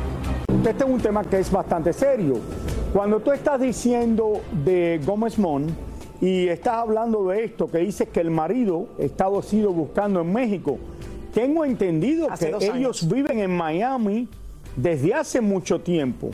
Este 0.62 0.84
es 0.84 0.90
un 0.90 1.00
tema 1.00 1.24
que 1.24 1.38
es 1.38 1.50
bastante 1.50 1.94
serio. 1.94 2.34
Cuando 2.92 3.20
tú 3.20 3.32
estás 3.32 3.60
diciendo 3.60 4.40
de 4.64 4.98
Gómez 5.04 5.38
Mon 5.38 5.66
y 6.22 6.48
estás 6.48 6.74
hablando 6.76 7.28
de 7.28 7.44
esto, 7.44 7.66
que 7.66 7.78
dices 7.78 8.08
que 8.08 8.20
el 8.20 8.30
marido 8.30 8.88
estaba 8.98 9.42
sido 9.42 9.72
buscando 9.72 10.22
en 10.22 10.32
México, 10.32 10.78
tengo 11.34 11.64
entendido 11.66 12.28
que 12.38 12.56
ellos 12.74 13.06
viven 13.08 13.40
en 13.40 13.54
Miami 13.54 14.28
desde 14.74 15.12
hace 15.12 15.40
mucho 15.40 15.80
tiempo. 15.80 16.30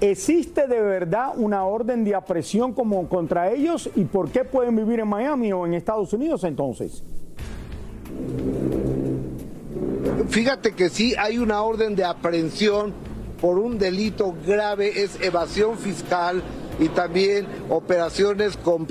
¿Existe 0.00 0.68
de 0.68 0.80
verdad 0.80 1.32
una 1.36 1.64
orden 1.64 2.04
de 2.04 2.14
aprehensión 2.14 2.72
como 2.72 3.08
contra 3.08 3.50
ellos 3.50 3.90
y 3.96 4.04
por 4.04 4.30
qué 4.30 4.44
pueden 4.44 4.76
vivir 4.76 5.00
en 5.00 5.08
Miami 5.08 5.52
o 5.52 5.66
en 5.66 5.74
Estados 5.74 6.12
Unidos 6.12 6.44
entonces? 6.44 7.02
Fíjate 10.28 10.72
que 10.72 10.88
sí 10.88 11.14
hay 11.18 11.38
una 11.38 11.62
orden 11.62 11.96
de 11.96 12.04
aprehensión 12.04 12.92
por 13.42 13.58
un 13.58 13.76
delito 13.76 14.36
grave, 14.46 15.02
es 15.02 15.20
evasión 15.20 15.76
fiscal 15.76 16.44
y 16.78 16.88
también 16.90 17.48
operaciones 17.70 18.56
con 18.56 18.86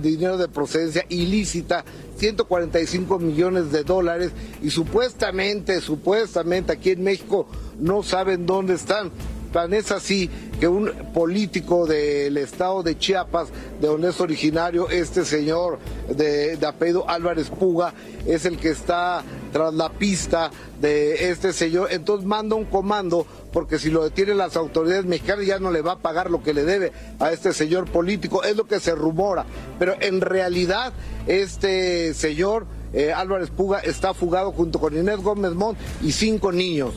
dinero 0.00 0.38
de 0.38 0.46
procedencia 0.46 1.04
ilícita, 1.08 1.84
145 2.16 3.18
millones 3.18 3.72
de 3.72 3.82
dólares 3.82 4.30
y 4.62 4.70
supuestamente, 4.70 5.80
supuestamente 5.80 6.72
aquí 6.72 6.90
en 6.90 7.02
México 7.02 7.48
no 7.80 8.04
saben 8.04 8.46
dónde 8.46 8.74
están. 8.74 9.10
Tan 9.52 9.74
es 9.74 9.90
así 9.90 10.30
que 10.58 10.68
un 10.68 10.90
político 11.12 11.86
del 11.86 12.36
estado 12.36 12.82
de 12.82 12.96
Chiapas, 12.98 13.48
de 13.80 13.88
donde 13.88 14.10
es 14.10 14.20
originario 14.20 14.88
este 14.90 15.24
señor 15.24 15.78
de, 16.08 16.56
de 16.56 16.66
apellido 16.66 17.08
Álvarez 17.08 17.50
Puga, 17.50 17.92
es 18.26 18.44
el 18.44 18.58
que 18.58 18.70
está 18.70 19.24
tras 19.52 19.74
la 19.74 19.90
pista 19.90 20.50
de 20.80 21.30
este 21.30 21.52
señor. 21.52 21.88
Entonces 21.90 22.26
manda 22.26 22.56
un 22.56 22.64
comando 22.64 23.26
porque 23.52 23.78
si 23.78 23.90
lo 23.90 24.04
detienen 24.04 24.38
las 24.38 24.56
autoridades 24.56 25.04
mexicanas 25.04 25.46
ya 25.46 25.58
no 25.58 25.70
le 25.70 25.82
va 25.82 25.92
a 25.92 25.98
pagar 25.98 26.30
lo 26.30 26.42
que 26.42 26.54
le 26.54 26.64
debe 26.64 26.92
a 27.18 27.32
este 27.32 27.52
señor 27.52 27.90
político. 27.90 28.44
Es 28.44 28.56
lo 28.56 28.66
que 28.66 28.80
se 28.80 28.94
rumora. 28.94 29.44
Pero 29.78 29.94
en 30.00 30.20
realidad 30.20 30.92
este 31.26 32.14
señor 32.14 32.66
eh, 32.92 33.12
Álvarez 33.12 33.50
Puga 33.50 33.78
está 33.80 34.14
fugado 34.14 34.52
junto 34.52 34.80
con 34.80 34.96
Inés 34.96 35.18
Gómez 35.18 35.52
Mont 35.52 35.78
y 36.02 36.12
cinco 36.12 36.52
niños. 36.52 36.94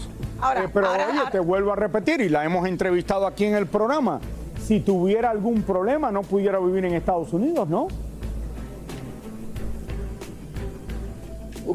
Eh, 0.56 0.68
pero 0.74 0.92
oye, 0.92 1.22
te 1.32 1.40
vuelvo 1.40 1.72
a 1.72 1.76
repetir, 1.76 2.22
y 2.22 2.30
la 2.30 2.44
hemos 2.44 2.68
entrevistado 2.68 3.26
aquí 3.26 3.46
en 3.46 3.56
el 3.56 3.68
programa. 3.68 4.20
Si 4.62 4.80
tuviera 4.80 5.30
algún 5.30 5.64
problema, 5.64 6.12
no 6.12 6.22
pudiera 6.22 6.60
vivir 6.60 6.86
en 6.86 6.94
Estados 6.94 7.34
Unidos, 7.34 7.68
¿no? 7.70 7.88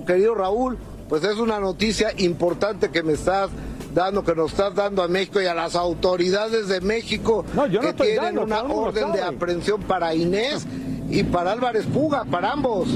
Querido 0.07 0.35
Raúl, 0.35 0.79
pues 1.09 1.25
es 1.25 1.39
una 1.39 1.59
noticia 1.61 2.11
importante 2.19 2.91
que 2.91 3.03
me 3.03 3.15
estás 3.15 3.51
dando, 3.95 4.23
que 4.23 4.35
nos 4.35 4.53
estás 4.53 4.75
dando 4.75 5.03
a 5.03 5.09
México 5.09 5.41
y 5.41 5.47
a 5.47 5.55
las 5.55 5.75
autoridades 5.75 6.69
de 6.69 6.81
México 6.81 7.45
que 7.81 7.93
tienen 7.95 8.39
una 8.39 8.63
orden 8.63 9.13
de 9.13 9.23
aprehensión 9.23 9.83
para 9.83 10.15
Inés 10.15 10.67
y 11.09 11.25
para 11.25 11.53
Álvarez 11.53 11.87
Puga, 11.87 12.25
para 12.25 12.53
ambos. 12.53 12.89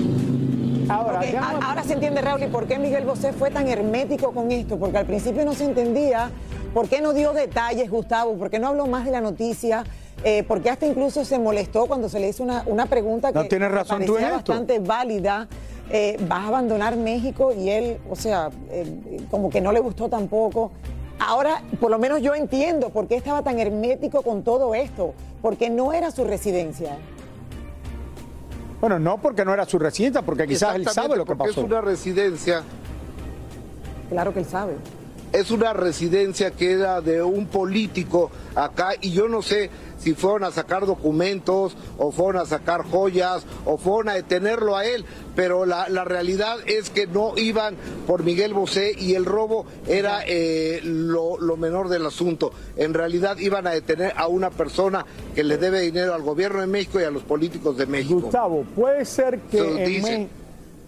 Ahora, 0.93 1.83
se 1.85 1.95
entiende, 1.95 2.21
Raúl, 2.21 2.43
y 2.43 2.47
por 2.47 2.67
qué 2.67 2.79
Miguel 2.79 3.05
Bosé 3.05 3.33
fue 3.33 3.51
tan 3.51 3.69
hermético 3.69 4.33
con 4.33 4.53
esto, 4.53 4.79
porque 4.79 4.99
al 4.99 5.07
principio 5.07 5.45
no 5.45 5.55
se 5.55 5.65
entendía 5.65 6.31
por 6.75 6.89
qué 6.89 7.01
no 7.01 7.13
dio 7.13 7.33
detalles, 7.33 7.91
Gustavo, 7.91 8.35
por 8.35 8.51
qué 8.51 8.59
no 8.59 8.69
habló 8.69 8.87
más 8.87 9.05
de 9.05 9.11
la 9.11 9.21
noticia. 9.21 9.85
Eh, 10.25 10.45
porque 10.47 10.71
hasta 10.71 10.87
incluso 10.87 11.25
se 11.25 11.39
molestó 11.39 11.87
cuando 11.87 12.09
se 12.09 12.21
le 12.21 12.29
hizo 12.29 12.45
una, 12.45 12.63
una 12.67 12.87
pregunta 12.87 13.33
que 13.33 13.59
no 13.59 13.69
razón 13.69 14.05
parecía 14.07 14.31
bastante 14.31 14.79
válida. 14.79 15.49
Eh, 15.91 16.17
¿Vas 16.29 16.45
a 16.45 16.49
abandonar 16.49 16.97
México? 16.97 17.53
Y 17.53 17.71
él, 17.71 17.99
o 18.09 18.15
sea, 18.15 18.51
eh, 18.71 18.87
como 19.31 19.51
que 19.51 19.61
no 19.61 19.73
le 19.73 19.81
gustó 19.81 20.09
tampoco. 20.09 20.71
Ahora, 21.19 21.63
por 21.81 21.91
lo 21.91 21.99
menos 21.99 22.23
yo 22.23 22.35
entiendo 22.35 22.91
por 22.91 23.09
qué 23.09 23.17
estaba 23.17 23.43
tan 23.43 23.59
hermético 23.59 24.23
con 24.23 24.43
todo 24.43 24.75
esto, 24.75 25.15
porque 25.41 25.71
no 25.71 25.93
era 25.93 26.11
su 26.11 26.25
residencia. 26.25 26.97
Bueno, 28.83 28.99
no 28.99 29.19
porque 29.19 29.45
no 29.45 29.55
era 29.55 29.65
su 29.65 29.79
residencia, 29.79 30.23
porque 30.23 30.45
quizás 30.45 30.75
él 30.75 30.89
sabe 30.89 31.17
lo 31.17 31.25
que 31.25 31.37
pasó. 31.37 31.51
Es 31.53 31.57
una 31.57 31.81
residencia. 31.81 32.65
Claro 34.11 34.35
que 34.35 34.41
él 34.41 34.45
sabe. 34.45 34.75
Es 35.33 35.53
una 35.53 35.73
residencia 35.73 36.51
que 36.51 36.73
era 36.73 37.01
de 37.01 37.23
un 37.23 37.47
político 37.47 38.33
acá 38.57 38.95
y 39.01 39.13
yo 39.13 39.29
no 39.29 39.41
sé 39.41 39.71
si 40.03 40.15
fueron 40.15 40.45
a 40.45 40.51
sacar 40.51 40.87
documentos 40.87 41.77
o 41.99 42.11
fueron 42.11 42.43
a 42.43 42.47
sacar 42.47 42.83
joyas 42.83 43.45
o 43.65 43.79
fueron 43.79 44.09
a 44.09 44.15
detenerlo 44.15 44.77
a 44.77 44.85
él, 44.85 45.05
pero 45.37 45.65
la, 45.65 45.87
realidad 46.05 46.57
es 46.67 46.91
que 46.91 47.07
no 47.07 47.35
iban 47.37 47.77
por 48.07 48.25
Miguel 48.25 48.55
Bosé 48.55 48.93
y 48.99 49.15
el 49.15 49.25
robo 49.25 49.65
era 49.87 50.23
eh, 50.27 50.81
lo, 50.83 51.39
menor 51.57 51.89
del 51.89 52.05
asunto. 52.07 52.53
En 52.77 52.95
realidad 52.95 53.39
iban 53.39 53.67
a 53.67 53.71
detener 53.71 54.13
a 54.17 54.27
una 54.27 54.51
persona 54.51 55.07
que 55.35 55.45
le 55.45 55.59
debe 55.59 55.81
dinero 55.81 56.15
al 56.15 56.23
gobierno 56.23 56.61
de 56.61 56.67
México 56.67 57.01
y 57.01 57.05
a 57.05 57.11
los 57.11 57.23
políticos 57.23 57.77
de 57.77 57.87
México. 57.87 58.21
Gustavo, 58.21 58.65
puede 58.75 59.05
ser 59.05 59.39
que, 59.41 59.85
en, 59.85 60.29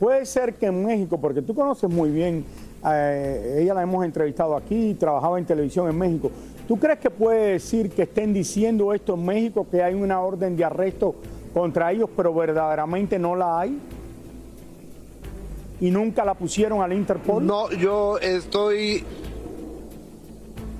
puede 0.00 0.26
ser 0.26 0.54
que 0.54 0.66
en 0.66 0.84
México, 0.84 1.20
porque 1.20 1.42
tú 1.42 1.54
conoces 1.54 1.88
muy 1.88 2.10
bien, 2.10 2.44
eh, 2.86 3.60
ella 3.62 3.74
la 3.74 3.82
hemos 3.82 4.04
entrevistado 4.04 4.56
aquí, 4.56 4.94
trabajaba 4.94 5.38
en 5.38 5.44
televisión 5.44 5.88
en 5.88 5.96
México. 5.96 6.30
¿Tú 6.66 6.78
crees 6.78 6.98
que 6.98 7.10
puede 7.10 7.52
decir 7.52 7.90
que 7.90 8.02
estén 8.02 8.32
diciendo 8.32 8.94
esto 8.94 9.14
en 9.14 9.24
México, 9.26 9.66
que 9.70 9.82
hay 9.82 9.94
una 9.94 10.20
orden 10.20 10.56
de 10.56 10.64
arresto 10.64 11.14
contra 11.52 11.92
ellos, 11.92 12.08
pero 12.16 12.32
verdaderamente 12.32 13.18
no 13.18 13.36
la 13.36 13.60
hay? 13.60 13.78
¿Y 15.80 15.90
nunca 15.90 16.24
la 16.24 16.34
pusieron 16.34 16.80
al 16.80 16.92
Interpol? 16.94 17.44
No, 17.44 17.70
yo 17.70 18.18
estoy 18.18 19.04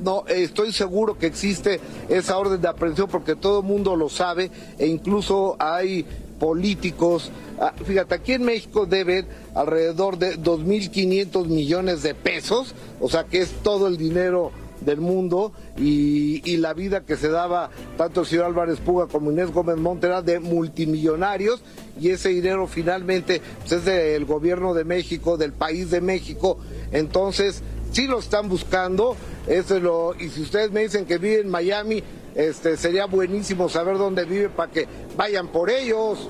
no, 0.02 0.24
estoy 0.26 0.72
seguro 0.72 1.18
que 1.18 1.26
existe 1.26 1.80
esa 2.08 2.36
orden 2.38 2.60
de 2.60 2.68
aprehensión 2.68 3.08
porque 3.08 3.36
todo 3.36 3.60
el 3.60 3.66
mundo 3.66 3.96
lo 3.96 4.08
sabe 4.08 4.50
e 4.78 4.86
incluso 4.86 5.56
hay 5.58 6.04
políticos. 6.38 7.30
Ah, 7.58 7.72
fíjate, 7.84 8.14
aquí 8.14 8.32
en 8.32 8.44
México 8.44 8.86
deben 8.86 9.26
alrededor 9.54 10.18
de 10.18 10.38
2.500 10.38 11.46
millones 11.46 12.02
de 12.02 12.14
pesos, 12.14 12.74
o 13.00 13.08
sea 13.08 13.24
que 13.24 13.38
es 13.38 13.50
todo 13.62 13.86
el 13.86 13.96
dinero 13.96 14.52
del 14.84 15.00
mundo 15.00 15.52
y, 15.76 16.56
la 16.58 16.72
vida 16.72 17.00
que 17.00 17.16
se 17.16 17.28
daba 17.28 17.68
tanto 17.98 18.20
el 18.22 18.26
señor 18.26 18.46
Álvarez 18.46 18.78
Puga 18.78 19.06
como 19.06 19.30
Inés 19.30 19.50
Gómez 19.50 19.76
Monte 19.76 20.06
era 20.06 20.22
de 20.22 20.40
multimillonarios 20.40 21.62
y 22.00 22.10
ese 22.10 22.30
dinero 22.30 22.66
finalmente 22.66 23.42
pues, 23.60 23.72
es 23.72 23.84
del 23.84 24.24
gobierno 24.24 24.72
de 24.72 24.84
México, 24.84 25.36
del 25.36 25.52
país 25.52 25.90
de 25.90 26.00
México. 26.00 26.58
Entonces, 26.92 27.62
sí 27.92 28.06
lo 28.06 28.20
están 28.20 28.48
buscando, 28.48 29.16
eso 29.46 29.78
lo, 29.78 30.14
y 30.18 30.28
si 30.28 30.42
ustedes 30.42 30.70
me 30.70 30.80
dicen 30.80 31.04
que 31.06 31.18
vive 31.18 31.40
en 31.40 31.50
Miami, 31.50 32.02
este 32.34 32.76
sería 32.76 33.06
buenísimo 33.06 33.68
saber 33.68 33.98
dónde 33.98 34.24
vive 34.24 34.48
para 34.48 34.70
que 34.70 34.86
vayan 35.16 35.48
por 35.48 35.70
ellos. 35.70 36.28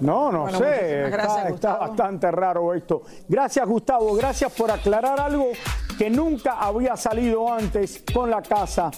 No, 0.00 0.30
no 0.30 0.50
sé, 0.58 1.06
está, 1.06 1.48
está 1.48 1.76
bastante 1.76 2.30
raro 2.30 2.74
esto. 2.74 3.02
Gracias 3.28 3.66
Gustavo, 3.66 4.14
gracias 4.14 4.52
por 4.52 4.70
aclarar 4.70 5.18
algo 5.18 5.52
que 5.98 6.10
nunca 6.10 6.52
había 6.60 6.96
salido 6.96 7.52
antes 7.52 8.02
con 8.12 8.30
la 8.30 8.42
casa 8.42 8.90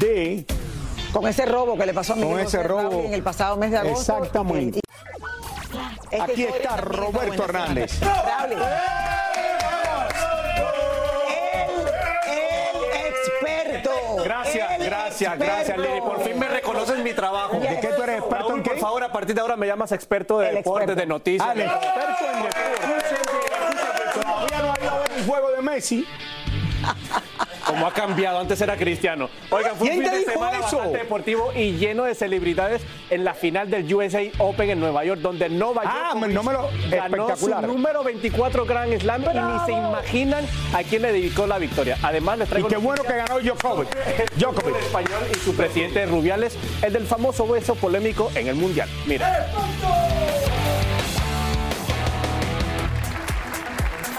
de... 0.00 0.44
Con 1.12 1.26
ese 1.28 1.46
robo 1.46 1.76
que 1.78 1.86
le 1.86 1.94
pasó 1.94 2.14
a 2.14 2.16
Miguel 2.16 2.32
Con 2.32 2.40
ese 2.40 2.62
robo. 2.64 3.02
En 3.04 3.14
el 3.14 3.22
pasado 3.22 3.56
mes 3.56 3.70
de 3.70 3.78
agosto. 3.78 4.16
Exactamente. 4.16 4.80
Esta 6.10 6.24
Aquí 6.24 6.42
está 6.44 6.76
Roberto. 6.76 7.44
Hernández. 7.44 8.00
Raúl. 8.00 8.52
El 12.26 13.06
experto. 13.06 13.90
Gracias, 14.24 14.70
El 14.72 14.86
gracias, 14.86 15.38
gracias, 15.38 15.68
experto. 15.68 15.82
Lili. 15.82 16.00
Por 16.00 16.20
fin 16.22 16.38
me 16.38 16.48
reconoces 16.48 16.98
mi 16.98 17.12
trabajo. 17.12 17.58
¿De 17.58 17.78
qué 17.80 17.88
tú 17.88 18.02
eres 18.02 18.18
experto 18.18 18.48
Raúl, 18.48 18.56
en 18.58 18.62
qué? 18.64 18.70
por 18.70 18.78
favor, 18.80 19.04
a 19.04 19.12
partir 19.12 19.34
de 19.36 19.40
ahora 19.40 19.56
me 19.56 19.66
llamas 19.68 19.92
experto 19.92 20.38
de 20.40 20.52
deportes, 20.52 20.96
de 20.96 21.06
noticias. 21.06 21.48
Ah, 21.48 21.52
el 21.52 21.60
experto 21.62 22.24
en 22.32 22.42
deportes. 22.42 23.23
Un 25.18 25.26
juego 25.26 25.50
de 25.52 25.62
Messi. 25.62 26.06
Como 27.66 27.86
ha 27.86 27.94
cambiado, 27.94 28.38
antes 28.40 28.60
era 28.60 28.76
cristiano. 28.76 29.30
Oigan, 29.48 29.74
fue 29.76 29.88
un 29.88 29.94
¿Quién 29.98 30.10
fin 30.12 30.20
de 30.26 30.32
semana 30.32 30.58
eso? 30.58 30.76
bastante 30.76 30.98
deportivo 30.98 31.50
y 31.56 31.72
lleno 31.72 32.04
de 32.04 32.14
celebridades 32.14 32.82
en 33.08 33.24
la 33.24 33.32
final 33.32 33.70
del 33.70 33.92
USA 33.92 34.20
Open 34.38 34.68
en 34.68 34.80
Nueva 34.80 35.02
York, 35.06 35.22
donde 35.22 35.48
Novak 35.48 35.86
Ah, 35.88 36.10
Djokovic 36.12 36.34
no 36.34 36.42
me 36.42 36.52
lo- 36.52 36.68
ganó 36.90 37.36
su 37.36 37.48
número 37.62 38.04
24 38.04 38.66
Grand 38.66 39.00
Slam 39.00 39.22
y 39.22 39.26
ni 39.28 39.64
se 39.64 39.72
imaginan 39.72 40.44
a 40.74 40.82
quién 40.82 41.00
le 41.00 41.12
dedicó 41.12 41.46
la 41.46 41.56
victoria. 41.58 41.96
Además, 42.02 42.38
les 42.38 42.48
Y 42.48 42.50
traigo 42.50 42.68
qué 42.68 42.76
bueno 42.76 43.02
que 43.02 43.14
ganó 43.16 43.40
Djokovic. 43.40 43.88
el 44.18 44.38
Djokovic. 44.38 44.76
español 44.76 45.22
y 45.34 45.38
su 45.38 45.56
presidente 45.56 46.04
Rubiales, 46.04 46.58
el 46.82 46.92
del 46.92 47.06
famoso 47.06 47.46
beso 47.48 47.74
polémico 47.76 48.30
en 48.34 48.48
el 48.48 48.56
Mundial. 48.56 48.90
Mira. 49.06 49.48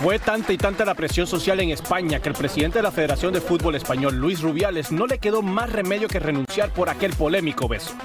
Fue 0.02 0.20
tanta 0.20 0.52
y 0.52 0.58
tanta 0.58 0.84
la 0.84 0.94
presión 0.94 1.26
social 1.26 1.60
en 1.62 1.70
España 1.70 2.20
que 2.20 2.28
el 2.28 2.36
presidente 2.36 2.80
de 2.80 2.84
la 2.84 2.92
Federación 2.92 3.32
de 3.32 3.40
Fútbol 3.40 3.76
Español, 3.76 4.16
Luis 4.18 4.42
Rubiales, 4.42 4.92
no 4.92 5.08
le 5.08 5.20
quedó 5.20 5.42
más 5.42 5.72
remedio 5.72 6.10
que 6.10 6.20
renunciar 6.20 6.70
por 6.72 6.90
aquel 6.90 7.14
polémico 7.14 7.70
beso. 7.70 7.96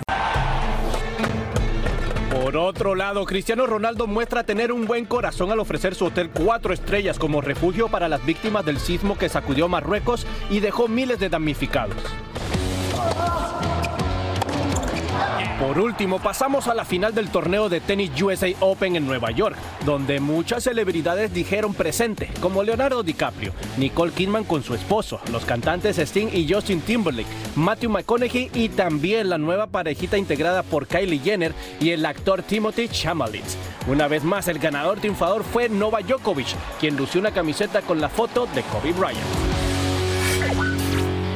Por 2.31 2.57
otro 2.57 2.95
lado, 2.95 3.25
Cristiano 3.25 3.67
Ronaldo 3.67 4.07
muestra 4.07 4.45
tener 4.45 4.71
un 4.71 4.87
buen 4.87 5.05
corazón 5.05 5.51
al 5.51 5.59
ofrecer 5.59 5.97
su 5.97 6.07
hotel 6.07 6.31
cuatro 6.31 6.73
estrellas 6.73 7.19
como 7.19 7.41
refugio 7.41 7.89
para 7.89 8.09
las 8.09 8.25
víctimas 8.25 8.65
del 8.65 8.79
sismo 8.79 9.19
que 9.19 9.29
sacudió 9.29 9.69
Marruecos 9.69 10.27
y 10.49 10.61
dejó 10.61 10.87
miles 10.87 11.19
de 11.19 11.29
damnificados. 11.29 11.97
Por 15.61 15.79
último, 15.79 16.21
pasamos 16.21 16.69
a 16.69 16.75
la 16.75 16.87
final 16.87 17.15
del 17.15 17.29
torneo 17.29 17.69
de 17.69 17.81
tenis 17.81 18.11
USA 18.23 18.47
Open 18.61 18.97
en 18.97 19.07
Nueva 19.07 19.31
York, 19.31 19.59
donde 19.85 20.19
muchas 20.19 20.65
celebridades 20.65 21.35
dijeron 21.35 21.75
presente, 21.75 22.31
como 22.41 22.63
Leonardo 22.63 23.03
DiCaprio, 23.03 23.53
Nicole 23.77 24.11
Kidman 24.11 24.45
con 24.45 24.63
su 24.63 24.75
esposo, 24.75 25.21
los 25.31 25.45
cantantes 25.45 25.99
Sting 25.99 26.29
y 26.33 26.51
Justin 26.51 26.81
Timberlake, 26.81 27.29
Matthew 27.57 27.91
McConaughey 27.91 28.51
y 28.55 28.71
también 28.71 29.29
la 29.29 29.37
nueva 29.37 29.67
parejita 29.67 30.17
integrada 30.17 30.63
por 30.63 30.87
Kylie 30.87 31.19
Jenner 31.19 31.53
y 31.79 31.91
el 31.91 32.07
actor 32.07 32.43
Timothy 32.43 32.89
Chalamet. 32.89 33.45
Una 33.87 34.09
vez 34.09 34.25
más, 34.25 34.49
el 34.49 34.61
ganador 34.61 34.99
triunfador 34.99 35.45
fue 35.45 35.69
Novak 35.69 36.07
Djokovic, 36.07 36.57
quien 36.81 36.97
lució 36.97 37.21
una 37.21 37.33
camiseta 37.33 37.83
con 37.83 38.01
la 38.01 38.09
foto 38.09 38.47
de 38.55 38.63
Kobe 38.63 38.95
Bryant. 38.95 39.70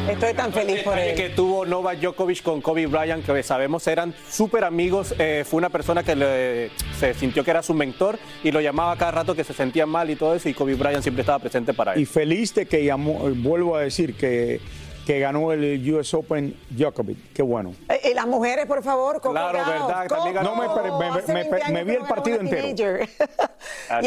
Estoy 0.08 0.34
tan 0.34 0.52
feliz 0.52 0.82
por 0.82 0.98
él. 0.98 1.16
que 1.16 1.30
tuvo 1.30 1.64
Novak 1.64 1.98
Djokovic 1.98 2.42
con 2.42 2.60
Kobe 2.60 2.86
Bryant, 2.86 3.24
que 3.24 3.42
sabemos 3.42 3.86
eran 3.86 4.14
súper 4.28 4.64
amigos. 4.64 5.14
eh, 5.18 5.44
fue 5.48 5.58
una 5.58 5.70
persona 5.70 6.02
que 6.02 6.14
le- 6.14 6.70
se 6.98 7.14
sintió 7.14 7.42
que 7.42 7.50
era 7.50 7.62
su 7.62 7.72
mentor 7.74 8.18
y 8.42 8.50
lo 8.50 8.60
llamaba 8.60 8.96
cada 8.96 9.12
rato 9.12 9.34
que 9.34 9.44
se 9.44 9.54
sentía 9.54 9.86
mal 9.86 10.10
y 10.10 10.16
todo 10.16 10.34
eso. 10.34 10.48
Y 10.48 10.54
Kobe 10.54 10.74
Bryant 10.74 11.02
siempre 11.02 11.22
estaba 11.22 11.38
presente 11.38 11.72
para 11.72 11.96
Y 11.96 12.00
él. 12.02 12.06
feliz 12.06 12.54
de 12.54 12.66
que 12.66 12.84
llamó, 12.84 13.28
eh, 13.28 13.32
vuelvo 13.34 13.76
a 13.76 13.80
decir 13.80 14.14
que, 14.16 14.60
que 15.06 15.18
ganó 15.20 15.52
el 15.52 15.92
US 15.94 16.12
Open 16.14 16.54
Djokovic. 16.70 17.32
Qué 17.32 17.42
bueno. 17.42 17.74
Eh, 17.88 18.10
y 18.10 18.14
las 18.14 18.26
mujeres, 18.26 18.66
por 18.66 18.82
favor, 18.82 19.16
Coco 19.16 19.30
Claro, 19.32 19.58
verdad, 19.58 20.06
también 20.06 20.34
ganó. 20.34 20.54
No, 20.54 20.56
me- 20.56 20.68
me- 20.90 20.98
me- 21.12 21.18
Hace 21.20 21.32
me- 21.32 21.40
20 21.44 21.56
años 21.56 21.70
me 21.72 21.78
que 21.78 21.84
vi 21.84 21.96
el 21.96 22.02
partido 22.04 22.40
entero. 22.40 22.66
y 22.66 22.70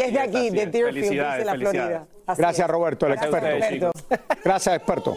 es 0.00 0.12
de 0.12 0.12
es, 0.12 0.18
aquí, 0.18 0.50
de. 0.50 0.66
Deerfield, 0.66 1.10
dice 1.10 1.44
la 1.44 1.54
Florida. 1.56 2.06
Así 2.26 2.42
Gracias, 2.42 2.66
es. 2.68 2.70
Roberto, 2.72 3.06
el 3.06 3.12
Gracias, 3.14 3.34
experto. 3.34 3.92
Gracias, 4.44 4.76
experto. 4.76 5.16